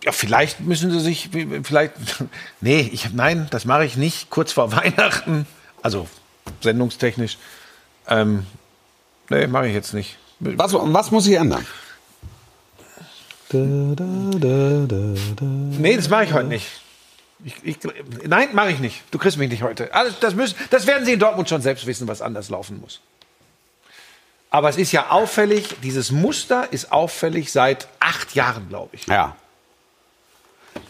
[0.04, 1.30] Ja, vielleicht müssen sie sich,
[1.64, 1.94] vielleicht,
[2.62, 5.48] nee, ich, nein, das mache ich nicht kurz vor Weihnachten,
[5.82, 6.08] also
[6.62, 7.38] sendungstechnisch.
[8.08, 8.46] Ähm,
[9.30, 10.18] nee, mache ich jetzt nicht.
[10.40, 11.66] Was, was muss ich ändern?
[15.80, 16.68] Nee, das mache ich heute nicht.
[17.44, 17.78] Ich, ich,
[18.26, 19.04] nein, mache ich nicht.
[19.12, 19.94] Du kriegst mich nicht heute.
[19.94, 23.02] Alles, das, müssen, das werden sie in Dortmund schon selbst wissen, was anders laufen muss.
[24.50, 29.06] Aber es ist ja auffällig, dieses Muster ist auffällig seit acht Jahren, glaube ich.
[29.06, 29.36] Ja.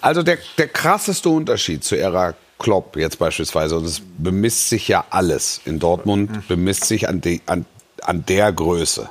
[0.01, 5.05] Also der, der krasseste Unterschied zu Ära Klopp jetzt beispielsweise, und es bemisst sich ja
[5.09, 7.65] alles in Dortmund, bemisst sich an, die, an,
[8.01, 9.09] an der Größe,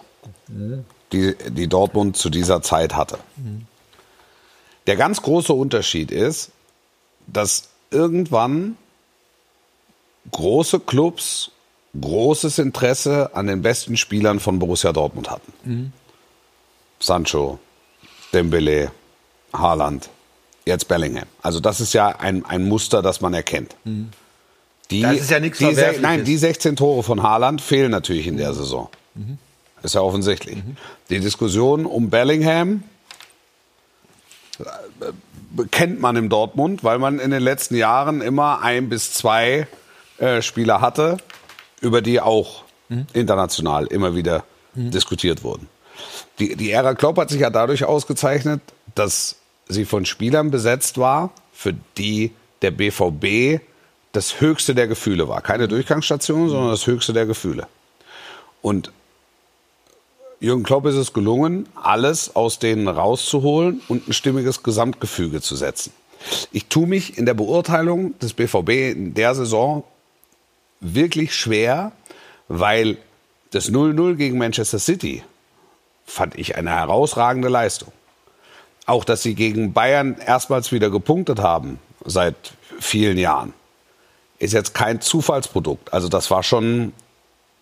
[1.13, 3.19] die, die Dortmund zu dieser Zeit hatte.
[4.87, 6.51] Der ganz große Unterschied ist,
[7.27, 8.77] dass irgendwann
[10.31, 11.51] große Clubs
[12.01, 15.93] großes Interesse an den besten Spielern von Borussia Dortmund hatten.
[16.99, 17.59] Sancho,
[18.33, 18.91] Dembele,
[19.53, 20.09] Haaland,
[20.65, 21.27] jetzt Bellingham.
[21.43, 23.77] Also das ist ja ein, ein Muster, das man erkennt.
[24.91, 25.75] Die, Das ist ja nichts die.
[26.01, 28.89] Nein, die 16 Tore von Haaland fehlen natürlich in der Saison.
[29.83, 30.59] Ist ja offensichtlich.
[31.11, 32.83] Die Diskussion um Bellingham
[34.59, 39.67] äh, kennt man im Dortmund, weil man in den letzten Jahren immer ein bis zwei
[40.19, 41.19] äh, Spieler hatte,
[41.81, 42.65] über die auch
[43.13, 45.69] international immer wieder diskutiert wurden.
[46.39, 48.61] Die, die Ära Klopp hat sich ja dadurch ausgezeichnet,
[48.95, 49.37] dass
[49.69, 53.61] sie von Spielern besetzt war, für die der BVB
[54.13, 55.41] das höchste der Gefühle war.
[55.41, 57.67] Keine Durchgangsstation, sondern das höchste der Gefühle.
[58.63, 58.93] Und
[60.41, 65.93] Jürgen Klopp ist es gelungen, alles aus denen rauszuholen und ein stimmiges Gesamtgefüge zu setzen.
[66.53, 69.85] Ich tue mich in der Beurteilung des BVB in der Saison
[70.81, 71.93] wirklich schwer,
[72.49, 72.99] weil
[73.51, 75.23] das 0-0 gegen Manchester City
[76.05, 77.93] fand ich eine herausragende Leistung.
[78.87, 82.37] Auch, dass sie gegen Bayern erstmals wieder gepunktet haben seit
[82.79, 83.55] vielen Jahren,
[84.39, 85.93] ist jetzt kein Zufallsprodukt.
[85.93, 86.93] Also das war schon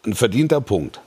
[0.04, 1.00] ein verdienter Punkt.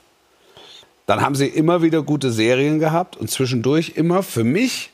[1.04, 4.90] Dann haben sie immer wieder gute Serien gehabt und zwischendurch immer für mich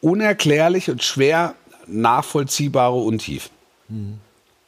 [0.00, 1.54] unerklärlich und schwer
[1.86, 3.50] nachvollziehbare Untiefen.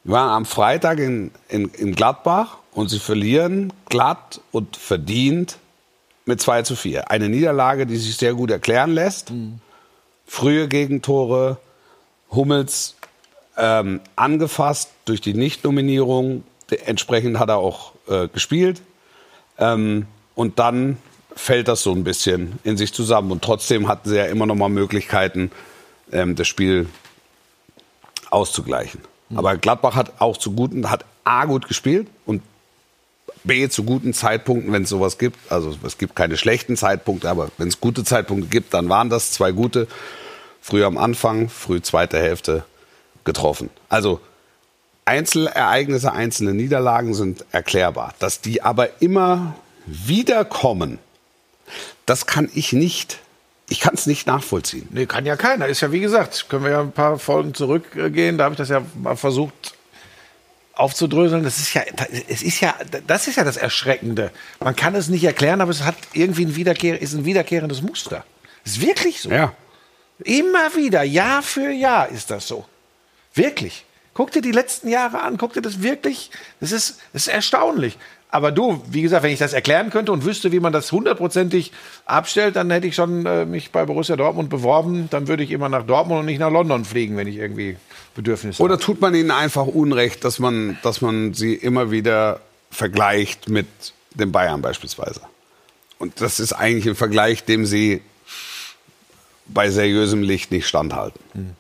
[0.05, 5.59] Wir waren am Freitag in, in, in Gladbach und sie verlieren glatt und verdient
[6.25, 7.11] mit 2 zu 4.
[7.11, 9.31] Eine Niederlage, die sich sehr gut erklären lässt.
[10.31, 11.59] Frühe Gegentore,
[12.31, 12.95] Hummels
[13.59, 16.45] ähm, angefasst durch die Nichtnominierung.
[16.87, 18.81] Entsprechend hat er auch äh, gespielt.
[19.59, 20.99] Ähm, und dann
[21.35, 23.33] fällt das so ein bisschen in sich zusammen.
[23.33, 25.51] Und trotzdem hatten sie ja immer noch mal Möglichkeiten,
[26.13, 26.89] ähm, das Spiel
[28.31, 29.01] auszugleichen.
[29.35, 32.41] Aber Gladbach hat auch zu guten, hat A gut gespielt und
[33.43, 35.51] B zu guten Zeitpunkten, wenn es sowas gibt.
[35.51, 39.33] Also es gibt keine schlechten Zeitpunkte, aber wenn es gute Zeitpunkte gibt, dann waren das
[39.33, 39.89] zwei gute.
[40.61, 42.65] Früh am Anfang, früh zweite Hälfte
[43.25, 43.71] getroffen.
[43.89, 44.21] Also
[45.05, 48.15] Einzelereignisse, einzelne Niederlagen sind erklärbar.
[48.19, 49.55] Dass die aber immer
[49.87, 50.99] wiederkommen,
[52.07, 53.19] das kann ich nicht.
[53.69, 54.89] Ich kann es nicht nachvollziehen.
[54.91, 55.67] Nee, kann ja keiner.
[55.67, 58.37] Ist ja wie gesagt, können wir ja ein paar Folgen zurückgehen.
[58.37, 59.75] Da habe ich das ja mal versucht
[60.75, 61.45] aufzudröseln.
[61.45, 61.83] Das ist ja,
[62.29, 62.75] es ist ja,
[63.07, 64.31] das ist ja das Erschreckende.
[64.59, 68.25] Man kann es nicht erklären, aber es hat irgendwie ein, Wiederkehr, ist ein wiederkehrendes Muster.
[68.65, 69.31] ist wirklich so.
[69.31, 69.55] Ja.
[70.25, 72.65] Immer wieder, Jahr für Jahr ist das so.
[73.35, 73.85] Wirklich.
[74.15, 76.31] Guck dir die letzten Jahre an, guck dir das wirklich,
[76.61, 77.97] das ist, das ist erstaunlich.
[78.33, 81.73] Aber du, wie gesagt, wenn ich das erklären könnte und wüsste, wie man das hundertprozentig
[82.07, 85.09] abstellt, dann hätte ich schon äh, mich bei Borussia Dortmund beworben.
[85.11, 87.77] Dann würde ich immer nach Dortmund und nicht nach London fliegen, wenn ich irgendwie
[88.15, 88.83] Bedürfnisse Oder habe.
[88.85, 93.67] tut man ihnen einfach Unrecht, dass man, dass man sie immer wieder vergleicht mit
[94.15, 95.23] den Bayern beispielsweise?
[95.99, 98.01] Und das ist eigentlich ein Vergleich, dem sie
[99.53, 101.57] bei seriösem Licht nicht standhalten.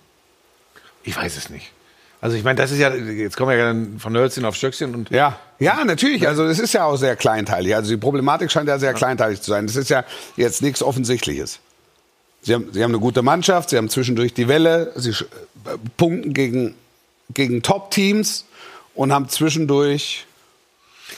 [1.02, 1.72] Ich weiß es nicht.
[2.20, 4.94] Also ich meine, das ist ja, jetzt kommen wir ja dann von Hölzchen auf Stöckchen
[4.94, 6.28] und Ja, ja, natürlich.
[6.28, 7.74] Also es ist ja auch sehr kleinteilig.
[7.74, 9.66] Also die Problematik scheint ja sehr kleinteilig zu sein.
[9.66, 10.04] Das ist ja
[10.36, 11.60] jetzt nichts Offensichtliches.
[12.42, 15.14] Sie haben, sie haben eine gute Mannschaft, sie haben zwischendurch die Welle, sie äh,
[15.96, 16.74] punkten gegen,
[17.32, 18.44] gegen Top-Teams
[18.94, 20.26] und haben zwischendurch.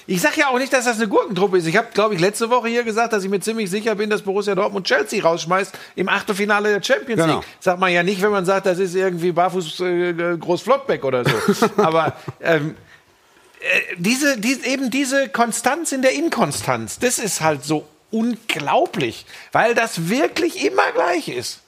[0.07, 1.67] Ich sage ja auch nicht, dass das eine Gurkentruppe ist.
[1.67, 4.23] Ich habe, glaube ich, letzte Woche hier gesagt, dass ich mir ziemlich sicher bin, dass
[4.23, 7.37] Borussia Dortmund Chelsea rausschmeißt im Achtelfinale der Champions Genau.
[7.37, 7.47] League.
[7.61, 11.67] Sagt man ja nicht, wenn man sagt, das ist irgendwie Barfuß äh, Groß-Flottbeck oder so.
[11.77, 12.75] Aber ähm,
[13.61, 19.75] äh, diese, die, eben diese Konstanz in der Inkonstanz, das ist halt so unglaublich, weil
[19.75, 21.61] das wirklich immer gleich ist.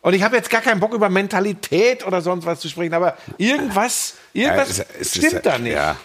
[0.00, 3.16] Und ich habe jetzt gar keinen Bock über Mentalität oder sonst was zu sprechen, aber
[3.36, 5.72] irgendwas, irgendwas Ja, es- es ist- stimmt da nicht.
[5.74, 5.96] Ja,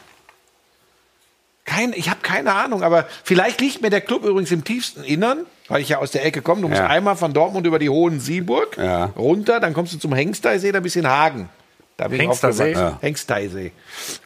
[1.65, 5.45] Kein, ich habe keine Ahnung, aber vielleicht liegt mir der Club übrigens im tiefsten Innern,
[5.69, 6.61] weil ich ja aus der Ecke komme.
[6.61, 6.87] Du musst Ja.
[6.87, 9.05] einmal von Dortmund über die Hohen Sieburg Ja.
[9.15, 11.49] runter, dann kommst du zum Hengsteisee, da ein bisschen Hagen.
[11.95, 12.71] Da bin ich Hengstersee?
[12.73, 12.97] aufgewachsen.
[13.01, 13.71] Hengsteisee.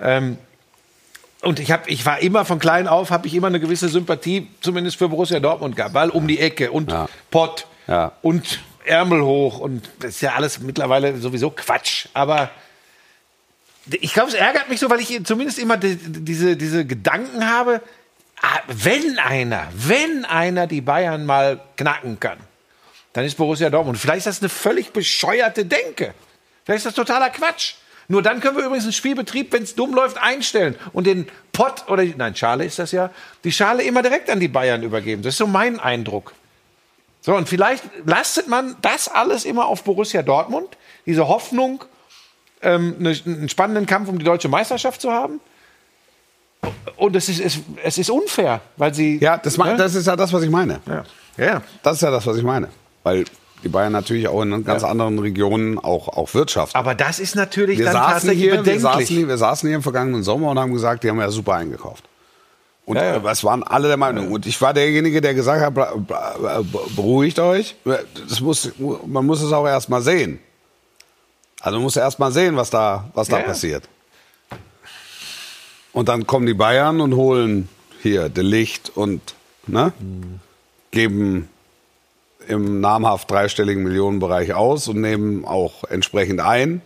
[0.01, 0.37] Ähm,
[1.43, 4.47] und ich, hab, ich war immer von klein auf, habe ich immer eine gewisse Sympathie,
[4.61, 7.07] zumindest für Borussia Dortmund gehabt, weil um die Ecke und Ja.
[7.29, 8.13] Pott Ja.
[8.23, 12.07] und Ärmel hoch und das ist ja alles mittlerweile sowieso Quatsch.
[12.13, 12.49] Aber
[13.91, 17.81] ich glaube, es ärgert mich so, weil ich zumindest immer die, diese, diese Gedanken habe,
[18.41, 22.37] ah, wenn einer, wenn einer die Bayern mal knacken kann,
[23.13, 23.97] dann ist Borussia Dortmund.
[23.97, 26.13] Vielleicht ist das eine völlig bescheuerte Denke.
[26.65, 27.75] Vielleicht ist das totaler Quatsch.
[28.09, 31.89] Nur dann können wir übrigens einen Spielbetrieb, wenn es dumm läuft, einstellen und den Pott
[31.89, 33.09] oder nein, Schale ist das ja,
[33.43, 35.23] die Schale immer direkt an die Bayern übergeben.
[35.23, 36.33] Das ist so mein Eindruck.
[37.21, 41.83] So, und vielleicht lastet man das alles immer auf Borussia Dortmund, diese Hoffnung,
[42.61, 45.39] ähm, ne, einen spannenden Kampf um die deutsche Meisterschaft zu haben.
[46.95, 49.19] Und es ist, es, es ist unfair, weil sie.
[49.19, 49.75] ja das, ne?
[49.77, 50.79] das ist ja das, was ich meine.
[50.87, 51.03] ja.
[51.37, 51.61] ja.
[51.83, 52.69] Das ist ja das, was ich meine.
[53.03, 53.25] Weil
[53.63, 56.77] die Bayern natürlich auch in ganz anderen Regionen auch, auch wirtschaften.
[56.77, 58.81] Aber das ist natürlich wir dann saßen, tatsächlich hier, wir, bedenklich.
[58.81, 61.53] saßen hier, wir saßen hier im vergangenen Sommer und haben gesagt, die haben ja super
[61.55, 62.03] eingekauft.
[62.85, 63.31] Und Ja, ja.
[63.31, 64.31] es waren alle der Meinung.
[64.31, 67.75] Und ich war derjenige, der gesagt hat, beruhigt euch.
[68.29, 68.71] Das muss,
[69.05, 70.39] man muss es auch erst mal sehen.
[71.61, 73.87] Also man muss erst mal sehen, was da, was da Ja, passiert.
[75.93, 77.69] Und dann kommen die Bayern und holen
[78.01, 79.33] hier De Licht und
[79.65, 79.93] ne,
[80.91, 81.49] geben
[82.47, 86.81] im namhaft dreistelligen Millionenbereich aus und nehmen auch entsprechend ein.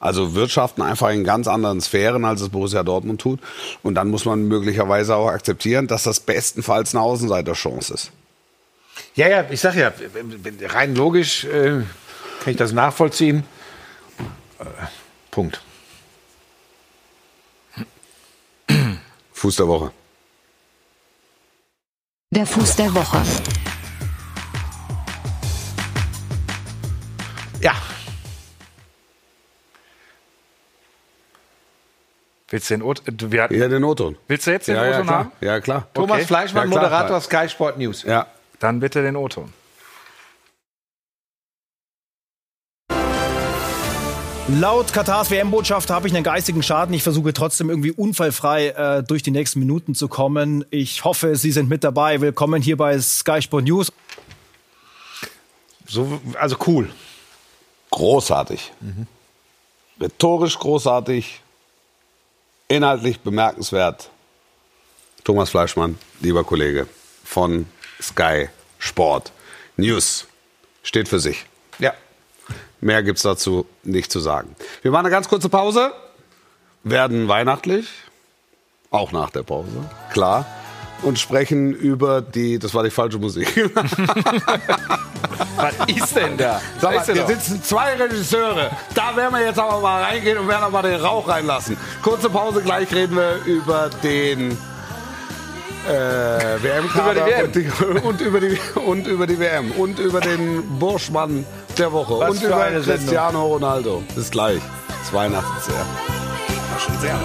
[0.00, 3.40] Also wirtschaften einfach in ganz anderen Sphären, als es Borussia Dortmund tut.
[3.82, 8.12] Und dann muss man möglicherweise auch akzeptieren, dass das bestenfalls eine Außenseiterchance ist.
[9.14, 9.92] Ja, ja, ich sag ja,
[10.68, 11.82] rein logisch äh,
[12.40, 13.44] kann ich das nachvollziehen.
[14.58, 14.64] Äh,
[15.30, 15.60] Punkt.
[19.32, 19.92] Fuß der Woche.
[22.30, 23.22] Der Fuß der Woche.
[27.60, 27.74] Ja,
[32.50, 34.16] Willst du den O- du, wir hatten, Ja, den O-Ton.
[34.28, 35.18] Willst du jetzt den ja, ja, O-Ton klar.
[35.18, 35.32] haben?
[35.40, 35.88] Ja, klar.
[35.94, 36.26] Thomas Okay.
[36.26, 36.82] Fleischmann, Ja, klar.
[36.90, 38.02] Moderator Sky Sport News.
[38.04, 38.26] Ja.
[38.60, 39.52] Dann bitte den O-Ton.
[44.48, 46.94] Laut Katars WM-Botschaft habe ich einen geistigen Schaden.
[46.94, 50.66] Ich versuche trotzdem irgendwie unfallfrei äh, durch die nächsten Minuten zu kommen.
[50.68, 52.20] Ich hoffe, Sie sind mit dabei.
[52.20, 53.90] Willkommen hier bei Sky Sport News.
[55.86, 56.90] So, also cool.
[57.90, 58.70] Großartig.
[59.98, 61.40] Rhetorisch großartig.
[62.68, 64.10] Inhaltlich bemerkenswert.
[65.24, 66.86] Thomas Fleischmann, lieber Kollege
[67.24, 67.64] von
[68.00, 69.32] Sky Sport
[69.78, 70.26] News.
[70.82, 71.46] Steht für sich.
[71.78, 71.94] Ja.
[72.84, 74.54] Mehr gibt's dazu nicht zu sagen.
[74.82, 75.90] Wir machen eine ganz kurze Pause,
[76.82, 77.88] werden weihnachtlich,
[78.90, 79.70] auch nach der Pause,
[80.12, 80.44] klar,
[81.00, 83.48] und sprechen über die, das war die falsche Musik.
[85.56, 86.60] Was ist denn da?
[86.78, 88.70] Sag mal, hier sitzen zwei Regisseure.
[88.94, 91.78] Da werden wir jetzt aber mal reingehen und werden aber den Rauch reinlassen.
[92.02, 94.58] Kurze Pause, gleich reden wir über den
[95.88, 98.02] äh, WM Über die WM.
[98.02, 101.46] und, und, über die, und über die WM und über den Burschmann
[101.78, 102.98] der Woche Was und für über eine Sendung.
[102.98, 104.02] Cristiano Ronaldo.
[104.14, 104.60] Bis gleich.
[104.88, 105.74] Das Weihnachten sehr.
[105.74, 107.18] War schon sehr.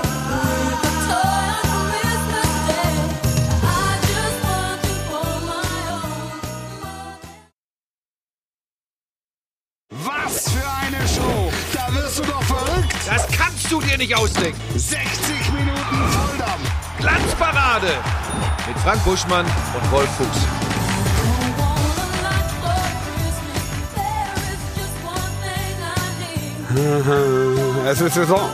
[9.89, 11.51] Was für eine Show!
[11.73, 12.95] Da wirst du doch verrückt!
[13.07, 14.59] Das kannst du dir nicht ausdenken.
[14.75, 14.99] 60
[15.53, 16.71] Minuten Volldampf!
[16.99, 17.88] Glanzparade
[18.67, 20.68] mit Frank Buschmann und Wolf Fuchs.
[27.85, 28.47] Es ist Saison.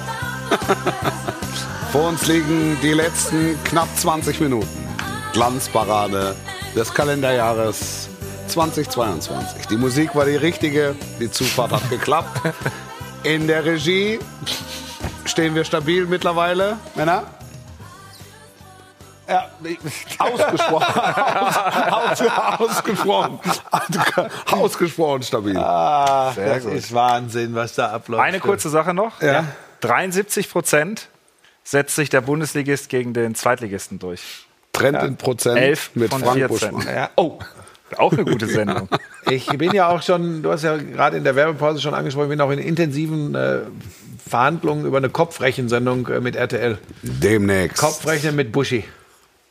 [1.91, 4.69] Vor uns liegen die letzten knapp 20 Minuten.
[5.33, 6.33] Glanzparade
[6.73, 8.07] des Kalenderjahres
[8.47, 9.67] 2022.
[9.67, 12.39] Die Musik war die richtige, die Zufahrt hat geklappt.
[13.23, 14.19] In der Regie
[15.25, 17.23] stehen wir stabil mittlerweile, Männer.
[19.27, 19.49] Ja,
[20.19, 20.99] Ausgesprochen.
[21.91, 23.39] aus, aus, ausgesprochen.
[24.51, 25.57] ausgesprochen stabil.
[25.57, 26.73] Ah, das gut.
[26.73, 28.23] ist Wahnsinn, was da abläuft.
[28.23, 29.21] Eine kurze Sache noch.
[29.21, 29.45] Ja.
[29.81, 31.09] 73 Prozent
[31.63, 34.45] setzt sich der Bundesligist gegen den Zweitligisten durch.
[34.73, 36.71] Trend in Prozent 11 mit von Frank 14.
[36.71, 36.95] Buschmann.
[36.95, 37.09] Ja.
[37.15, 37.39] Oh,
[37.97, 38.89] auch eine gute Sendung.
[39.27, 42.29] Ich bin ja auch schon, du hast ja gerade in der Werbepause schon angesprochen, ich
[42.29, 43.61] bin auch in intensiven äh,
[44.29, 46.77] Verhandlungen über eine Kopfrechensendung äh, mit RTL.
[47.01, 48.83] Demnächst Kopfrechnen mit Buschi.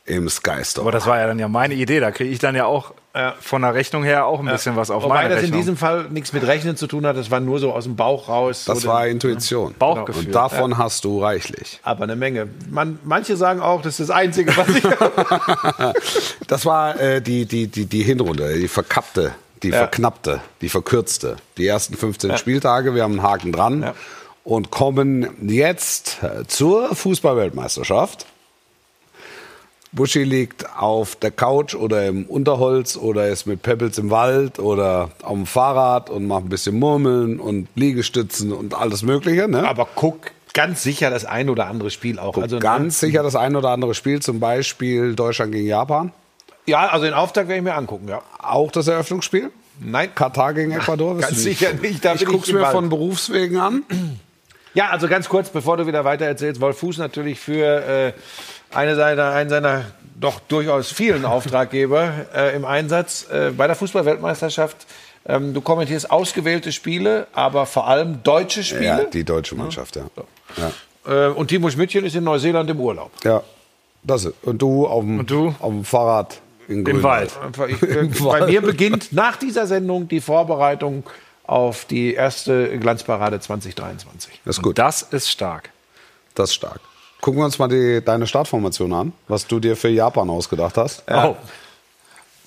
[0.05, 0.83] Im Sky Store.
[0.85, 1.99] Aber das war ja dann ja meine Idee.
[1.99, 2.93] Da kriege ich dann ja auch
[3.39, 6.07] von der Rechnung her auch ein bisschen was auf Wobei meine das in diesem Fall
[6.09, 8.65] nichts mit Rechnen zu tun hat, das war nur so aus dem Bauch raus.
[8.65, 9.73] das so war den- Intuition.
[9.79, 10.25] Bauchgefühl.
[10.25, 11.79] Und davon hast du reichlich.
[11.83, 12.49] aber eine Menge.
[12.69, 14.83] Man, manche sagen auch, das ist das Einzige, was ich.
[16.47, 19.31] Das war äh, die, die, die, die Hinrunde, die verkappte,
[19.63, 21.37] die verknappte, die verkürzte.
[21.57, 23.93] Die ersten 15 Spieltage, wir haben einen Haken dran Ja.
[24.43, 28.25] und kommen jetzt äh, zur Fußballweltmeisterschaft.
[29.95, 35.09] Buschi liegt auf der Couch oder im Unterholz oder ist mit Pebbles im Wald oder
[35.23, 39.47] auf dem Fahrrad und macht ein bisschen Murmeln und Liegestützen und alles Mögliche.
[39.47, 39.67] Ne?
[39.67, 42.37] aber guck ganz sicher das ein oder andere Spiel auch.
[42.37, 46.11] Also Ganz sicher das ein oder andere Spiel, zum Beispiel Deutschland gegen Japan.
[46.65, 48.21] Ja, also den Auftakt werde ich mir angucken, ja.
[48.39, 49.51] Auch das Eröffnungsspiel.
[49.79, 51.17] Nein, Katar gegen Ecuador.
[51.17, 52.03] ganz wissen wir sicher nicht.
[52.03, 53.83] Da Ich guck's im mir von Berufswegen an.
[54.73, 58.13] Ja, also ganz kurz, bevor du wieder weiter erzählst, Wolf Fuß natürlich für äh,
[58.75, 59.85] eine seiner, einen seiner
[60.19, 64.85] doch durchaus vielen Auftraggeber äh, im Einsatz äh, bei der Fußballweltmeisterschaft.
[65.27, 69.07] Ähm, du kommentierst ausgewählte Spiele, aber vor allem deutsche Ja, Spiele.
[69.11, 70.03] die deutsche Mannschaft, ja.
[70.57, 73.11] Ja, äh, und Timo Schmidtchen ist in Neuseeland im Urlaub.
[73.23, 73.41] ja.
[74.03, 74.35] das ist.
[74.43, 75.19] Und du auf dem,
[75.59, 77.01] Und Fahrrad in Im.
[77.03, 77.31] Wald.
[77.67, 81.03] Ich, äh, bei mir beginnt nach dieser Sendung die Vorbereitung
[81.47, 84.41] auf die erste Glanzparade 2023.
[84.45, 85.69] Das ist gut, Das ist stark.
[86.35, 86.79] das ist stark.
[87.25, 91.03] Gucken wir uns mal die, deine Startformation an, was du dir für Japan ausgedacht hast.
[91.11, 91.35] Oh.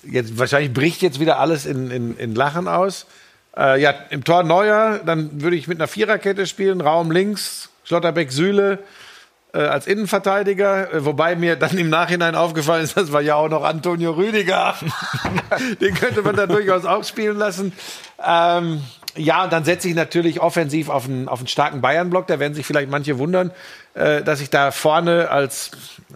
[0.03, 3.05] Jetzt, wahrscheinlich bricht jetzt wieder alles in, in, in Lachen aus.
[3.57, 8.31] Äh, ja, im Tor Neuer, dann würde ich mit einer Viererkette spielen, Raum links, Schlotterbeck
[8.31, 8.79] Sühle
[9.53, 13.49] äh, als Innenverteidiger, äh, wobei mir dann im Nachhinein aufgefallen ist, das war ja auch
[13.49, 14.75] noch Antonio Rüdiger.
[15.81, 17.73] Den könnte man da durchaus auch spielen lassen.
[18.25, 18.81] Ähm,
[19.19, 22.27] ja, und dann setze ich natürlich offensiv auf einen, auf einen starken Bayern-Block.
[22.27, 23.51] Da werden sich vielleicht manche wundern,
[23.93, 25.71] äh, dass ich da vorne als,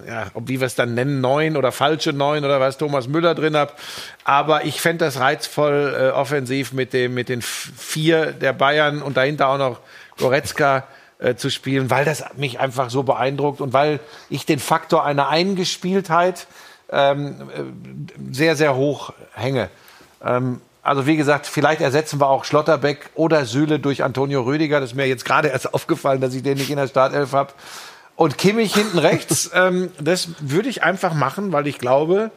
[0.08, 3.36] ja, ob wie wir es dann nennen, neun oder falsche neun oder was, Thomas Müller
[3.36, 3.74] drin habe.
[4.24, 9.18] Aber ich fände das reizvoll äh, offensiv mit, dem, mit den vier der Bayern und
[9.18, 9.80] dahinter auch noch
[10.18, 10.88] Goretzka
[11.20, 14.00] äh, zu spielen, weil das mich einfach so beeindruckt und weil
[14.30, 16.48] ich den Faktor einer Eingespieltheit
[16.90, 19.70] ähm, äh, sehr, sehr hoch hänge.
[20.24, 24.82] Ähm, also wie gesagt, vielleicht ersetzen wir auch Schlotterbeck oder Süle durch Antonio Rüdiger.
[24.82, 27.54] Das ist mir jetzt gerade erst aufgefallen, dass ich den nicht in der Startelf habe.
[28.16, 32.32] Und Kimmich hinten rechts, ähm, das würde ich einfach machen, weil ich glaube,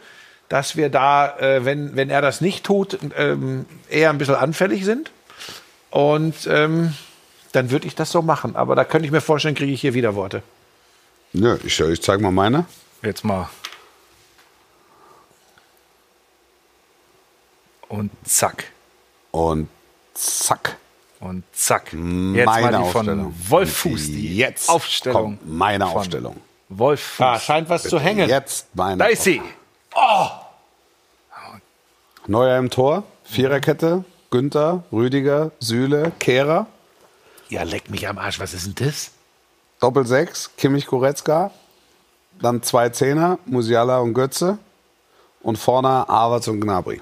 [0.49, 4.85] dass wir da, äh, wenn, wenn er das nicht tut, ähm, eher ein bisschen anfällig
[4.85, 5.11] sind.
[5.91, 6.95] Und ähm,
[7.53, 8.55] dann würde ich das so machen.
[8.55, 10.43] Aber da könnte ich mir vorstellen, kriege ich hier wieder Worte.
[11.33, 12.67] Ja, ich, ich zeige mal meine.
[13.03, 13.49] Jetzt mal.
[17.89, 18.65] Und zack.
[19.31, 19.69] Und
[20.15, 20.77] zack.
[21.21, 21.93] Und zack.
[21.93, 23.33] Jetzt meine mal die Aufstellung.
[23.33, 24.07] von Wolf Fuß.
[24.07, 25.23] Die Jetzt Aufstellung.
[25.23, 26.37] kommt meine Aufstellung.
[26.69, 27.25] Wolf Fuß.
[27.27, 28.29] Ah, scheint was zu hängen.
[28.29, 28.99] Jetzt meine.
[28.99, 29.41] Da ist sie.
[32.27, 36.67] Neuer im Tor, Viererkette, Günther, Rüdiger, Süle, Kehrer,
[37.49, 38.41] Ja, leck mich am Arsch.
[38.41, 39.13] Was ist denn das?
[39.81, 41.53] Doppel-Sechs, Kimmich, Goretzka,
[42.41, 44.59] dann zwei Zehner, Musiala und Götze
[45.43, 47.01] und vorne Havertz und Gnabry.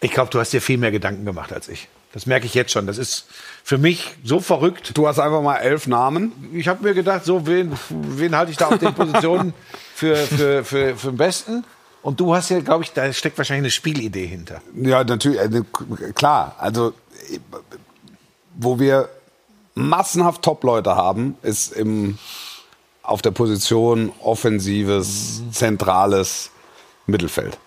[0.00, 1.88] Ich glaube, du hast dir viel mehr Gedanken gemacht als ich.
[2.12, 2.86] Das merke ich jetzt schon.
[2.86, 3.26] Das ist
[3.62, 4.96] für mich so verrückt.
[4.96, 6.32] Du hast einfach mal elf Namen.
[6.54, 9.52] Ich habe mir gedacht, so wen, wen halte ich da auf den Positionen
[9.94, 11.64] für, für, für, für den Besten?
[12.02, 14.62] Und du hast ja, glaube ich, da steckt wahrscheinlich eine Spielidee hinter.
[14.74, 15.62] Ja, natürlich, äh,
[16.14, 16.56] klar.
[16.58, 16.94] Also,
[18.54, 19.08] wo wir
[19.74, 22.18] massenhaft Top-Leute haben, ist im,
[23.02, 26.50] auf der Position offensives, zentrales
[27.06, 27.58] Mittelfeld.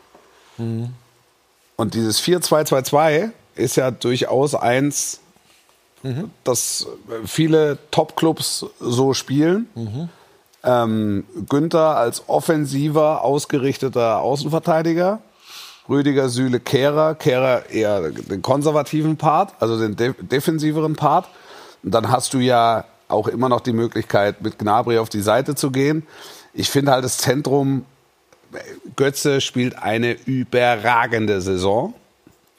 [1.81, 5.19] Und dieses 4-2-2-2 ist ja durchaus eins,
[6.43, 6.85] das
[7.25, 9.67] viele Top-Clubs so spielen.
[10.63, 15.21] Ähm, Günther als offensiver, ausgerichteter Außenverteidiger.
[15.89, 17.15] Rüdiger, Süle, Kehrer.
[17.15, 21.29] Kehrer eher den konservativen Part, also den de defensiveren Part.
[21.81, 25.55] Und dann hast du ja auch immer noch die Möglichkeit, mit Gnabry auf die Seite
[25.55, 26.05] zu gehen.
[26.53, 27.85] Ich finde halt das Zentrum,
[28.95, 31.93] Götze spielt eine überragende Saison.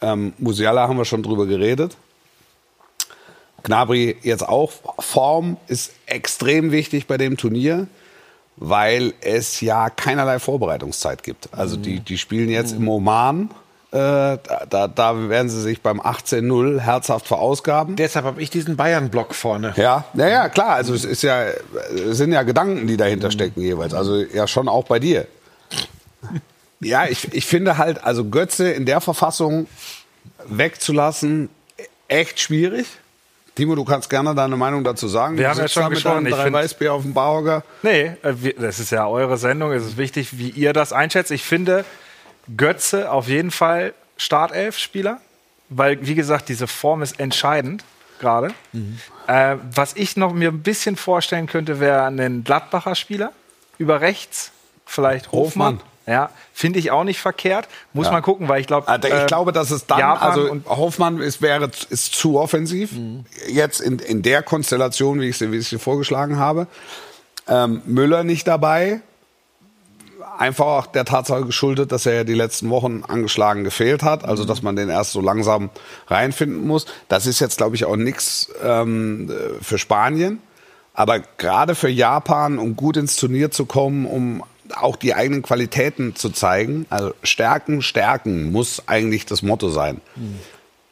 [0.01, 1.97] Ähm, Musiala haben wir schon drüber geredet.
[3.63, 4.73] Gnabry jetzt auch.
[4.99, 7.87] Form ist extrem wichtig bei dem Turnier.
[8.57, 11.49] weil es ja keinerlei Vorbereitungszeit gibt.
[11.53, 13.51] Also die, die spielen jetzt im Oman.
[13.91, 14.39] Äh,
[14.71, 17.97] da, da, werden sie sich beim 18-0 herzhaft verausgaben.
[17.97, 19.73] Deshalb habe ich diesen Bayern-Block vorne.
[19.77, 20.75] Ja, naja, klar.
[20.75, 21.45] Also es ist ja,
[21.95, 23.95] es sind ja Gedanken, die dahinter stecken jeweils.
[23.95, 25.27] Also ja schon auch bei dir.
[26.81, 29.67] Ja, ich, ich finde halt, also Götze in der Verfassung
[30.47, 31.49] wegzulassen,
[32.09, 32.87] echt schwierig.
[33.55, 35.37] Timo, du kannst gerne deine Meinung dazu sagen.
[35.37, 36.27] Wir Du haben ja schon gesprochen.
[36.27, 37.63] Ich drei find- Weißbier auf dem Barhocker.
[37.83, 39.73] Nee, äh, das ist ja eure Sendung.
[39.73, 41.31] Es ist wichtig, wie ihr das einschätzt.
[41.31, 41.85] Ich finde
[42.57, 45.21] Götze auf jeden Fall Startelf-Spieler,
[45.69, 47.85] weil, wie gesagt, diese Form ist entscheidend
[48.19, 48.55] gerade.
[49.27, 53.33] Äh, was ich noch mir ein bisschen vorstellen könnte, wäre ein Gladbacher Spieler
[53.79, 54.51] über rechts,
[54.87, 55.75] vielleicht Hofmann.
[55.75, 55.92] Hofmann.
[56.07, 57.69] Ja, finde ich auch nicht verkehrt.
[57.93, 61.21] Muss man gucken, weil ich glaube, Also ich glaube, dass es dann, Japan also Hoffmann
[61.21, 62.91] ist, wäre, ist zu offensiv.
[63.49, 66.67] Jetzt in, in der Konstellation, wie ich sie, wie ich sie vorgeschlagen habe.
[67.49, 69.01] Ähm, Müller nicht dabei.
[70.39, 74.25] Einfach auch der Tatsache geschuldet, dass er ja die letzten Wochen angeschlagen gefehlt hat.
[74.25, 75.71] Also, dass man den erst so langsam
[76.09, 76.87] reinfinden muss.
[77.09, 80.41] Das ist jetzt, glaube ich, auch nichts ähm, äh, für Spanien.
[80.95, 84.43] Aber gerade für Japan, um gut ins Turnier zu kommen, um
[84.77, 90.01] auch die eigenen Qualitäten zu zeigen, also stärken, stärken muss eigentlich das Motto sein.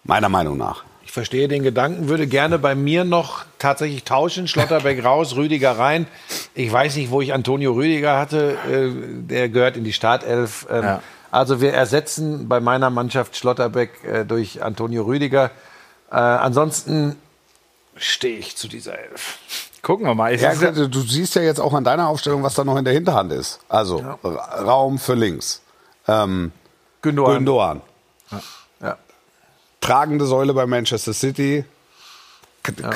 [0.04, 0.84] Meiner Meinung nach.
[1.04, 4.46] Ich verstehe den Gedanken, würde gerne bei mir noch tatsächlich tauschen.
[4.46, 6.06] Schlotterbeck raus, Rüdiger rein.
[6.54, 8.56] Ich weiß nicht, wo ich Antonio Rüdiger hatte.
[8.70, 8.90] Äh,
[9.26, 10.66] Der gehört in die Startelf.
[10.70, 11.02] Ähm, Ja.
[11.32, 15.50] Also wir ersetzen bei meiner Mannschaft Schlotterbeck äh, durch Antonio Rüdiger.
[16.10, 17.16] Äh, ansonsten
[17.96, 19.38] stehe ich zu dieser Elf.
[19.82, 20.34] Gucken wir mal.
[20.38, 22.94] Ja, ja- du siehst ja jetzt auch an deiner Aufstellung, was da noch in der
[22.94, 23.60] Hinterhand ist.
[23.68, 25.62] Also Ra- Raum für links.
[26.08, 26.52] Ähm,
[27.02, 27.34] Gündogan.
[27.36, 27.80] Gündogan.
[28.80, 28.96] Ja.
[29.80, 31.64] Tragende Säule bei Manchester City.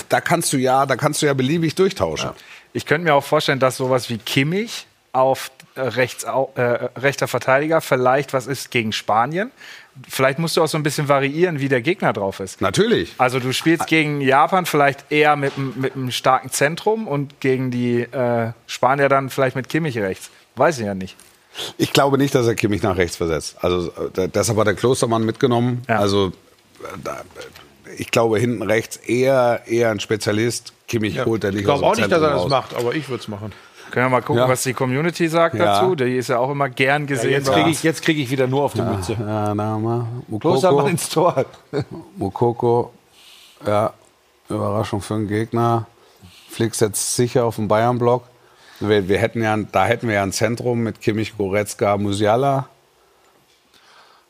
[0.09, 2.31] Da kannst du ja, da kannst du ja beliebig durchtauschen.
[2.75, 7.81] Ich könnte mir auch vorstellen, dass sowas wie Kimmich auf äh, rechts, äh, rechter Verteidiger
[7.81, 9.51] vielleicht was ist gegen Spanien.
[10.09, 12.61] Vielleicht musst du auch so ein bisschen variieren, wie der Gegner drauf ist.
[12.61, 13.15] Natürlich.
[13.19, 17.71] Also du spielst gegen Japan vielleicht eher mit, einem- mit einem starken Zentrum und gegen
[17.71, 20.31] die äh, Spanier dann vielleicht mit Kimmich rechts.
[20.57, 21.17] Weiß ich ja nicht.
[21.79, 23.57] Ich glaube nicht, dass er Kimmich nach rechts versetzt.
[23.61, 25.83] Also äh, deshalb hat der Klostermann mitgenommen.
[25.89, 26.01] Ja.
[26.01, 26.33] Also
[26.83, 27.23] äh, da,
[27.97, 30.73] ich glaube hinten rechts eher eher ein Spezialist.
[30.89, 32.51] Kimmich holt der Ich Liga glaube auch nicht, dass er das raus.
[32.51, 33.53] macht, aber ich würde es machen.
[33.95, 34.49] Können wir mal gucken, Ja.
[34.49, 35.67] was die Community sagt Ja.
[35.81, 35.95] dazu.
[35.95, 37.31] Die ist ja auch immer gern gesehen.
[37.31, 39.13] Jetzt kriege ich, jetzt krieg ich wieder nur auf die Mütze.
[39.13, 40.07] Ja, na mal.
[40.27, 41.45] Mukoko, ins Tor.
[42.17, 42.93] Mukoko,
[43.65, 43.93] ja,
[44.49, 45.87] Überraschung für den Gegner.
[46.51, 48.25] Flick setzt sicher auf den Bayern-Block.
[48.81, 52.67] Wir, wir hätten ja, da hätten wir ja ein Zentrum mit Kimmich, Goretzka, Musiala.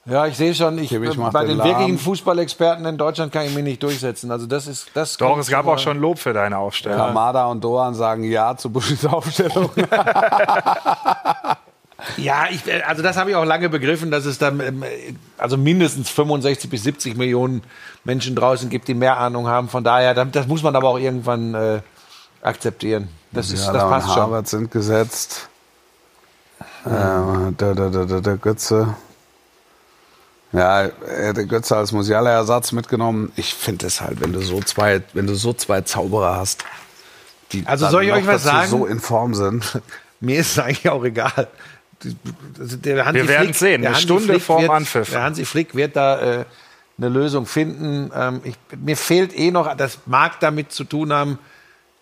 [0.07, 3.55] Ja, ich sehe schon, ich, macht bei den den wirklichen Fußballexperten in Deutschland kann ich
[3.55, 4.31] mich nicht durchsetzen.
[4.31, 5.17] Also das ist das.
[5.17, 6.99] Doch, es gab auch schon Lob für deine Aufstellung.
[6.99, 9.71] Kamada und Doan sagen Ja zu Buschis Aufstellung.
[12.17, 15.15] Ja, ich, äh, also das habe ich auch lange begriffen, dass es dann ähm, äh,
[15.39, 17.63] also mindestens 65 bis 70 Millionen
[18.05, 19.69] Menschen draußen gibt, die mehr Ahnung haben.
[19.69, 21.81] Von daher, das das muss man aber auch irgendwann äh,
[22.43, 23.09] akzeptieren.
[23.33, 24.23] Das, ist, das Musiala passt schon.
[24.23, 25.49] Harvard sind gesetzt.
[26.87, 28.95] Ähm, der, der, der, der, der Götze.
[30.55, 33.33] Ja, er hat der Götze als Musiala-Ersatz mitgenommen.
[33.37, 36.65] Ich finde es halt, wenn du so zwei, wenn du so zwei Zauberer hast,
[37.53, 38.71] die Also dann soll ich noch euch was sagen?
[38.71, 39.81] so in Form sind.
[40.21, 41.49] Mir ist es eigentlich auch egal.
[42.59, 45.11] Also Der Hansi Wir werden Flick- sehen, der eine Hansi Stunde Flick vorm wird, Anpfiff.
[45.11, 46.45] Der Hansi Flick wird da äh,
[46.99, 48.11] eine Lösung finden.
[48.15, 51.39] Ähm, ich, mir fehlt eh noch, das mag damit zu tun haben,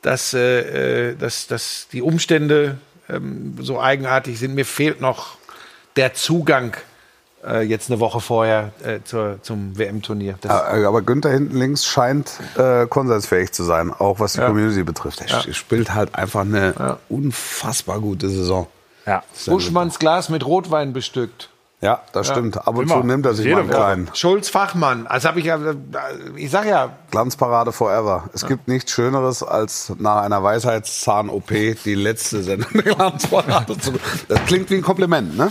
[0.02, 2.76] dass, äh, äh, dass, dass die Umstände
[3.08, 4.54] ähm, so eigenartig sind.
[4.54, 5.36] Mir fehlt noch
[5.96, 6.78] der Zugang äh,
[7.62, 10.36] jetzt eine Woche vorher äh, zur, zum WM-Turnier.
[10.40, 14.82] Das- Aber aber Günther hinten links scheint äh, konsensfähig zu sein, auch was die Community
[14.84, 15.20] betrifft.
[15.22, 15.52] Er Ja.
[15.52, 18.66] spielt halt einfach eine unfassbar gute Saison.
[19.06, 19.22] Ja.
[19.46, 21.48] Buschmanns Glas mit Rotwein bestückt.
[21.80, 22.58] Ja, das stimmt.
[22.58, 23.00] Ab und Immer.
[23.00, 23.70] zu nimmt er sich Jede mal einen
[24.06, 24.10] kleinen.
[24.14, 25.08] Schulz Fachmann.
[25.08, 25.58] Also habe ich ja,
[26.36, 28.30] ich sag ja, Glanzparade forever.
[28.32, 31.48] Es gibt nichts Schöneres, als nach einer Weisheitszahn-OP
[31.84, 33.94] die letzte Sendung der Glanzparade zu.
[34.28, 35.50] Das klingt wie ein Kompliment, ne?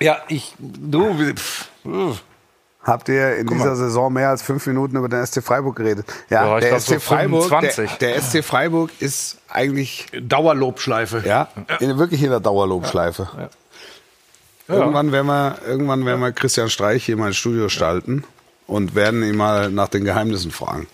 [0.00, 2.22] Ja, ich, du, pff, pff.
[2.86, 6.06] Habt ihr in dieser Saison mehr als fünf Minuten über den SC Freiburg geredet?
[6.30, 7.98] Ja, Ja, der glaub, SC so Freiburg, der, 25.
[7.98, 11.24] der SC Freiburg ist eigentlich Dauerlobschleife.
[11.26, 11.48] ja,
[11.80, 13.50] In, wirklich in der Dauerlobschleife.
[14.68, 18.22] Irgendwann werden wir, irgendwann werden wir Christian Streich hier mal ins Studio stalten
[18.68, 20.86] und werden ihn mal nach den Geheimnissen fragen.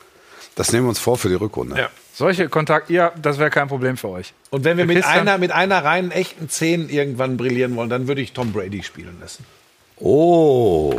[0.55, 1.79] Das nehmen wir uns vor für die Rückrunde.
[1.79, 1.89] Ja.
[2.23, 4.33] Solche Kontakte, ja, das wäre kein Problem für euch.
[4.51, 8.21] Und wenn wir mit einer, mit einer reinen echten 10 irgendwann brillieren wollen, dann würde
[8.21, 9.45] ich Tom Brady spielen lassen.
[9.99, 10.95] Oh.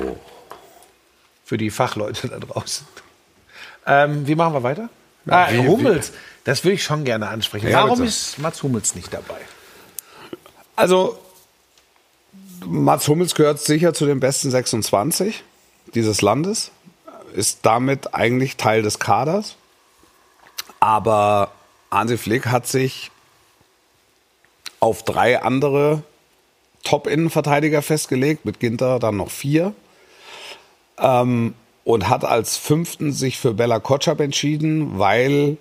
[1.46, 2.86] Für die Fachleute da draußen.
[3.88, 4.90] Ähm, wie machen wir weiter?
[5.30, 6.12] ah, wie- Hummels.
[6.44, 7.70] Das würde ich schon gerne ansprechen.
[7.70, 8.10] Ja, Warum bitte.
[8.10, 9.40] ist Mats Hummels nicht dabei?
[10.76, 11.18] Also,
[12.66, 15.42] Mats Hummels gehört sicher zu den besten 26
[15.96, 16.72] dieses Landes,
[17.34, 19.56] ist damit eigentlich Teil des Kaders.
[20.84, 21.52] Aber
[21.92, 23.10] Hansi Flick hat sich
[24.82, 26.04] auf drei andere
[26.84, 29.74] Top-Innenverteidiger festgelegt, mit Ginter dann noch vier.
[30.98, 31.54] Ähm,
[31.86, 35.56] und hat als fünften sich für Bella Kotschap entschieden, weil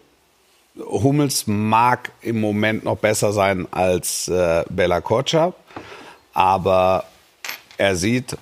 [0.76, 5.54] Hummels mag im Moment noch besser sein als äh, Bella Kotschap.
[6.34, 7.04] Aber
[7.78, 8.36] er sieht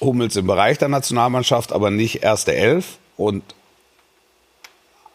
[0.00, 3.44] Hummels im Bereich der Nationalmannschaft, aber nicht erste Elf und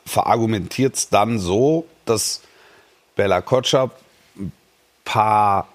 [0.10, 2.42] verargumentiert es dann so, dass
[3.16, 4.00] Bella Kotschap
[4.38, 4.52] ein
[5.06, 5.68] paar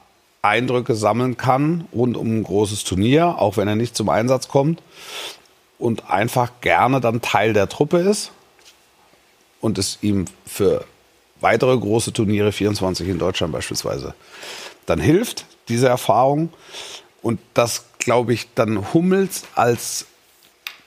[0.42, 4.82] Eindrücke sammeln kann rund um ein großes Turnier, auch wenn er nicht zum Einsatz kommt
[5.78, 8.30] und einfach gerne dann Teil der Truppe ist
[9.60, 10.84] und es ihm für
[11.40, 14.14] weitere große Turniere, 24 in Deutschland beispielsweise,
[14.86, 16.50] dann hilft, diese Erfahrung.
[17.22, 20.06] Und das, glaube ich, dann Hummels als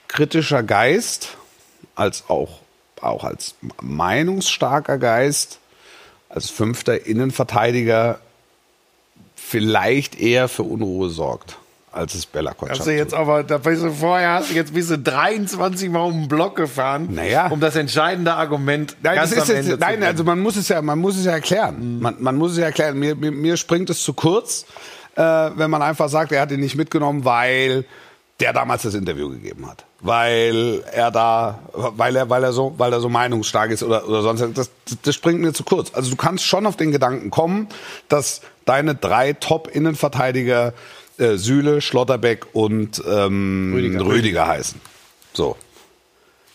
[0.06, 1.36] kritischer Geist,
[1.94, 2.60] als auch,
[3.02, 5.58] auch als meinungsstarker Geist,
[6.28, 8.18] als fünfter Innenverteidiger
[9.36, 11.56] vielleicht eher für Unruhe sorgt
[11.90, 14.90] als es Bella Kotschap du jetzt aber, da bist du vorher hast du jetzt bist
[14.90, 17.48] du 23 Mal um den Block gefahren, Naja.
[17.48, 20.02] um das entscheidende Argument Nein, ganz das ist jetzt, nein, bringen.
[20.04, 21.98] also man muss es ja, man muss es ja erklären.
[22.00, 22.98] Man, man muss es ja erklären.
[22.98, 24.66] Mir, mir, mir springt es zu kurz,
[25.16, 27.84] äh, wenn man einfach sagt, er hat ihn nicht mitgenommen, weil
[28.38, 32.92] der damals das Interview gegeben hat, weil er da, weil er, weil er so, weil
[32.92, 34.44] er so meinungsstark ist oder oder sonst.
[34.56, 34.70] Das,
[35.02, 35.92] das springt mir zu kurz.
[35.92, 37.68] Also du kannst schon auf den Gedanken kommen,
[38.08, 40.72] dass deine drei Top-Innenverteidiger
[41.18, 44.06] äh, Süle, Schlotterbeck und ähm, Rüdiger.
[44.06, 44.80] Rüdiger heißen.
[45.32, 45.56] So.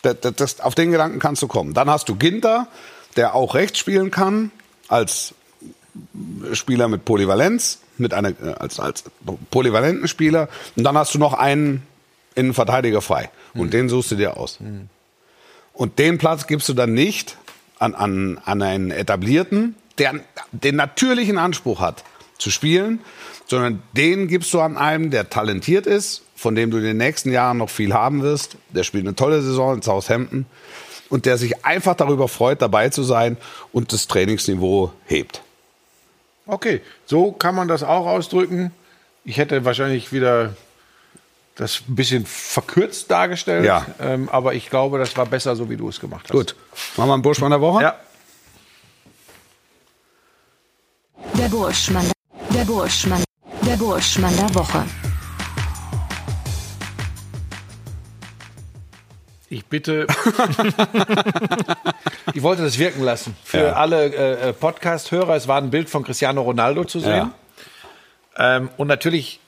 [0.03, 1.73] Das, das, das, auf den Gedanken kannst du kommen.
[1.73, 2.67] Dann hast du Ginter,
[3.15, 4.51] der auch rechts spielen kann,
[4.87, 5.33] als
[6.53, 9.03] Spieler mit Polyvalenz, mit einer, äh, als, als
[9.51, 10.49] polyvalenten Spieler.
[10.75, 11.85] Und dann hast du noch einen
[12.35, 13.29] Innenverteidiger frei.
[13.53, 14.59] Und den suchst du dir aus.
[15.73, 17.37] Und den Platz gibst du dann nicht
[17.79, 20.15] an, an, an einen etablierten, der
[20.51, 22.03] den natürlichen Anspruch hat,
[22.37, 22.99] zu spielen,
[23.47, 27.31] sondern den gibst du an einem, der talentiert ist, von dem du in den nächsten
[27.31, 28.57] Jahren noch viel haben wirst.
[28.69, 30.45] Der spielt eine tolle Saison in Southampton
[31.09, 33.37] und der sich einfach darüber freut, dabei zu sein
[33.71, 35.41] und das Trainingsniveau hebt.
[36.45, 38.71] Okay, so kann man das auch ausdrücken.
[39.23, 40.55] Ich hätte wahrscheinlich wieder
[41.55, 43.85] das ein bisschen verkürzt dargestellt, Ja.
[43.99, 46.31] ähm, aber ich glaube, das war besser, so wie du es gemacht hast.
[46.31, 46.55] Gut,
[46.97, 47.83] machen wir einen Burschmann der Woche?
[47.83, 47.95] Ja.
[51.37, 52.11] Der Burschmann.
[52.53, 53.23] Der Burschmann.
[53.65, 54.83] Der Burschmann der Woche.
[59.49, 60.07] Ich bitte.
[62.33, 63.35] ich wollte das wirken lassen.
[63.43, 63.73] Für Ja.
[63.73, 67.31] alle äh, äh, Podcast-Hörer, es war ein Bild von Cristiano Ronaldo zu sehen.
[68.35, 69.39] Ähm, und natürlich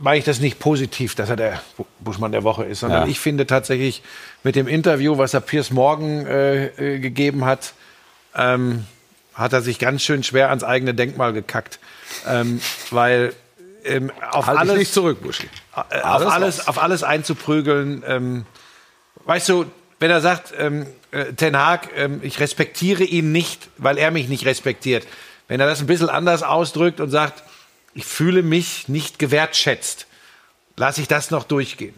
[0.00, 3.08] meine ich das nicht positiv, dass er der Bu- Buschmann der Woche ist, sondern Ja.
[3.08, 4.02] ich finde tatsächlich
[4.42, 7.72] mit dem Interview, was er Piers Morgan äh, äh, gegeben hat,
[8.34, 8.84] ähm,
[9.34, 11.78] hat er sich ganz schön schwer ans eigene Denkmal gekackt.
[12.26, 13.32] Ähm, weil
[13.84, 15.46] ähm, auf Halt alles nicht zurück, Buschi.
[15.74, 16.68] äh, auf Alles alles, raus.
[16.68, 18.02] auf alles einzuprügeln.
[18.06, 18.46] Ähm,
[19.24, 19.66] weißt du,
[20.00, 24.28] wenn er sagt, ähm, äh, Ten Hag, ähm, ich respektiere ihn nicht, weil er mich
[24.28, 25.06] nicht respektiert.
[25.46, 27.42] Wenn er das ein bisschen anders ausdrückt und sagt,
[27.98, 30.06] ich fühle mich nicht gewertschätzt,
[30.76, 31.96] lasse ich das noch durchgehen.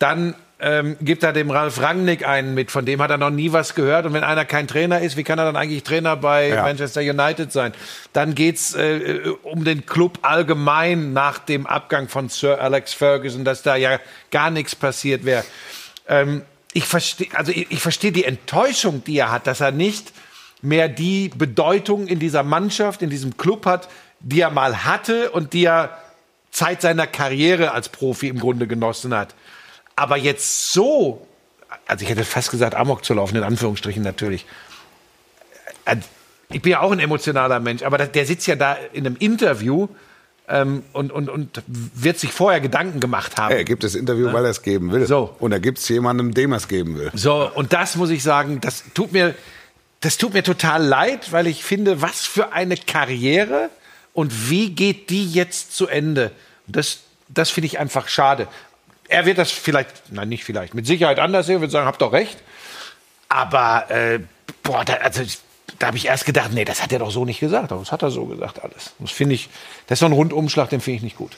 [0.00, 3.52] Dann ähm, gibt er dem Ralf Rangnick einen mit, von dem hat er noch nie
[3.52, 4.04] was gehört.
[4.04, 6.62] Und wenn einer kein Trainer ist, wie kann er dann eigentlich Trainer bei Ja.
[6.62, 7.72] Manchester United sein?
[8.12, 13.62] Dann geht's äh, um den Club allgemein nach dem Abgang von Sir Alex Ferguson, dass
[13.62, 14.00] da ja
[14.32, 15.44] gar nichts passiert wäre.
[16.08, 16.42] Ähm,
[16.72, 20.12] ich verstehe, also ich, ich verstehe die Enttäuschung, die er hat, dass er nicht
[20.62, 23.88] mehr die Bedeutung in dieser Mannschaft, in diesem Club hat,
[24.22, 25.96] die er mal hatte und die er
[26.50, 29.34] Zeit seiner Karriere als Profi im Grunde genossen hat.
[29.96, 31.26] Aber jetzt so,
[31.86, 34.46] also ich hätte fast gesagt, Amok zu laufen, in Anführungsstrichen natürlich.
[35.84, 35.96] Äh,
[36.50, 39.88] Ich bin ja auch ein emotionaler Mensch, aber der sitzt ja da in einem Interview
[40.48, 43.54] ähm, und, und, und wird sich vorher Gedanken gemacht haben.
[43.54, 45.06] Er gibt das Interview, weil er es geben will.
[45.06, 45.34] So.
[45.38, 47.10] Und er gibt es jemandem, dem er es geben will.
[47.14, 49.34] So, und das muss ich sagen, das tut mir,
[50.00, 53.70] das tut mir total leid, weil ich finde, was für eine Karriere
[54.14, 56.32] und wie geht die jetzt zu Ende?
[56.66, 58.48] Das, das finde ich einfach schade.
[59.08, 62.12] Er wird das vielleicht, nein, nicht vielleicht, mit Sicherheit anders sehen, wird sagen, habt doch
[62.12, 62.38] recht.
[63.28, 64.20] Aber, äh,
[64.62, 65.22] boah, da, also,
[65.78, 67.72] da habe ich erst gedacht, nee, das hat er doch so nicht gesagt.
[67.72, 68.92] Aber das hat er so gesagt alles.
[68.98, 69.48] Das finde ich,
[69.86, 71.32] das ist so ein Rundumschlag, den finde ich nicht gut.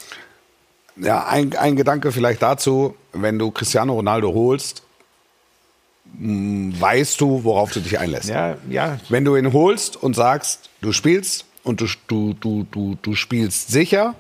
[0.96, 4.82] Ja, ein, ein Gedanke vielleicht dazu, wenn du Cristiano Ronaldo holst,
[6.04, 8.28] weißt du, worauf du dich einlässt.
[8.28, 12.96] Ja, ja, Wenn du ihn holst und sagst, du spielst und du, du, du, du,
[13.00, 14.14] du spielst sicher,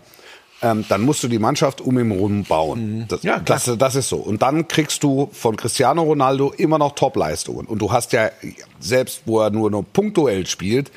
[0.62, 3.04] ähm, dann musst du die Mannschaft um ihn herum bauen.
[3.08, 3.28] Das, Mhm.
[3.28, 3.60] Ja, klar.
[3.64, 4.16] das, das ist so.
[4.16, 7.66] Und dann kriegst du von Cristiano Ronaldo immer noch Top-Leistungen.
[7.66, 8.30] Und du hast ja,
[8.80, 10.90] selbst wo er nur noch punktuell spielt,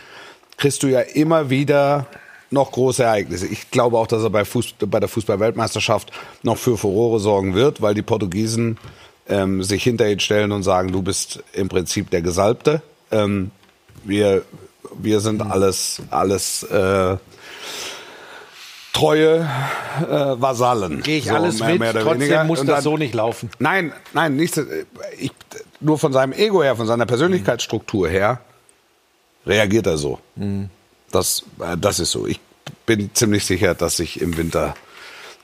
[0.57, 2.07] kriegst du ja immer wieder
[2.49, 3.45] noch große Ereignisse.
[3.47, 6.11] Ich glaube auch, dass er bei, Fuß, bei der Fußball-Weltmeisterschaft
[6.43, 8.77] noch für Furore sorgen wird, weil die Portugiesen
[9.27, 12.81] ähm, sich hinter ihn stellen und sagen, du bist im Prinzip der Gesalbte.
[13.11, 13.51] Ähm,
[14.05, 14.43] wir,
[14.99, 17.17] wir sind alles, alles äh,
[18.93, 19.39] treue
[20.01, 20.05] äh,
[20.41, 21.01] Vasallen.
[21.03, 22.43] Gehe ich So, alles mehr- mit, mehr trotzdem weniger.
[22.45, 23.49] muss Und das dann- so nicht laufen.
[23.59, 24.59] Nein, nein, nicht,
[25.17, 25.31] ich,
[25.79, 28.39] nur von seinem Ego her, von seiner Persönlichkeitsstruktur her,
[29.45, 30.19] reagiert er so.
[31.11, 32.25] Das, äh, das ist so.
[32.27, 32.39] Ich
[32.85, 34.75] bin ziemlich sicher, dass sich im Winter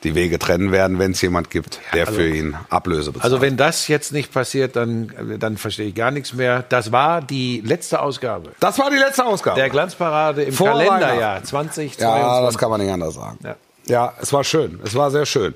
[0.04, 3.24] die Wege trennen werden, wenn es jemand gibt, der für ihn Ablöse bezahlt.
[3.24, 6.64] Also wenn das jetzt nicht passiert, dann, dann verstehe ich gar nichts mehr.
[6.68, 9.58] Das war die letzte Ausgabe das war die letzte Ausgabe.
[9.58, 11.46] der Glanzparade im Vor Kalenderjahr Weihnachten.
[11.46, 12.00] 2022.
[12.00, 13.38] ja, das kann man nicht anders sagen.
[13.42, 13.56] Ja.
[13.86, 14.14] Ja.
[14.20, 14.80] es war schön.
[14.84, 15.54] Es war sehr schön.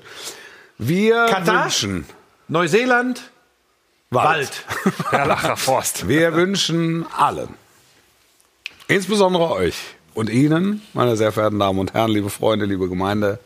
[0.77, 1.65] Wir Katar?
[1.65, 2.05] wünschen
[2.47, 3.21] Neuseeland,
[4.09, 4.65] Wald.
[5.11, 6.07] Erlacher Forst.
[6.07, 7.49] Wir wünschen allen,
[8.87, 9.75] insbesondere euch
[10.13, 13.39] und Ihnen, meine sehr verehrten Damen und Herren, liebe Freunde, liebe Gemeinde,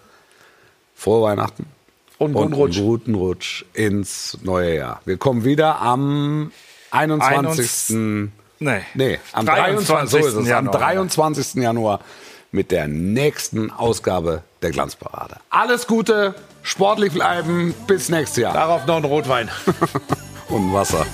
[0.96, 1.66] frohe Weihnachten
[2.18, 2.78] Und guten und Rutsch.
[2.78, 5.02] einen guten Rutsch ins neue Jahr.
[5.06, 6.52] Wir kommen wieder am
[6.92, 7.98] 21.
[8.60, 8.82] Nee.
[8.94, 10.10] Nee, am 23.
[10.12, 10.78] So ist es, am Januar.
[10.78, 11.56] 23.
[11.56, 12.00] Januar
[12.52, 15.38] mit der nächsten Ausgabe der Glanzparade.
[15.50, 19.50] Alles Gute, sportlich bleiben, bis nächstes Jahr Darauf noch ein Rotwein.
[20.50, 21.06] und Wasser.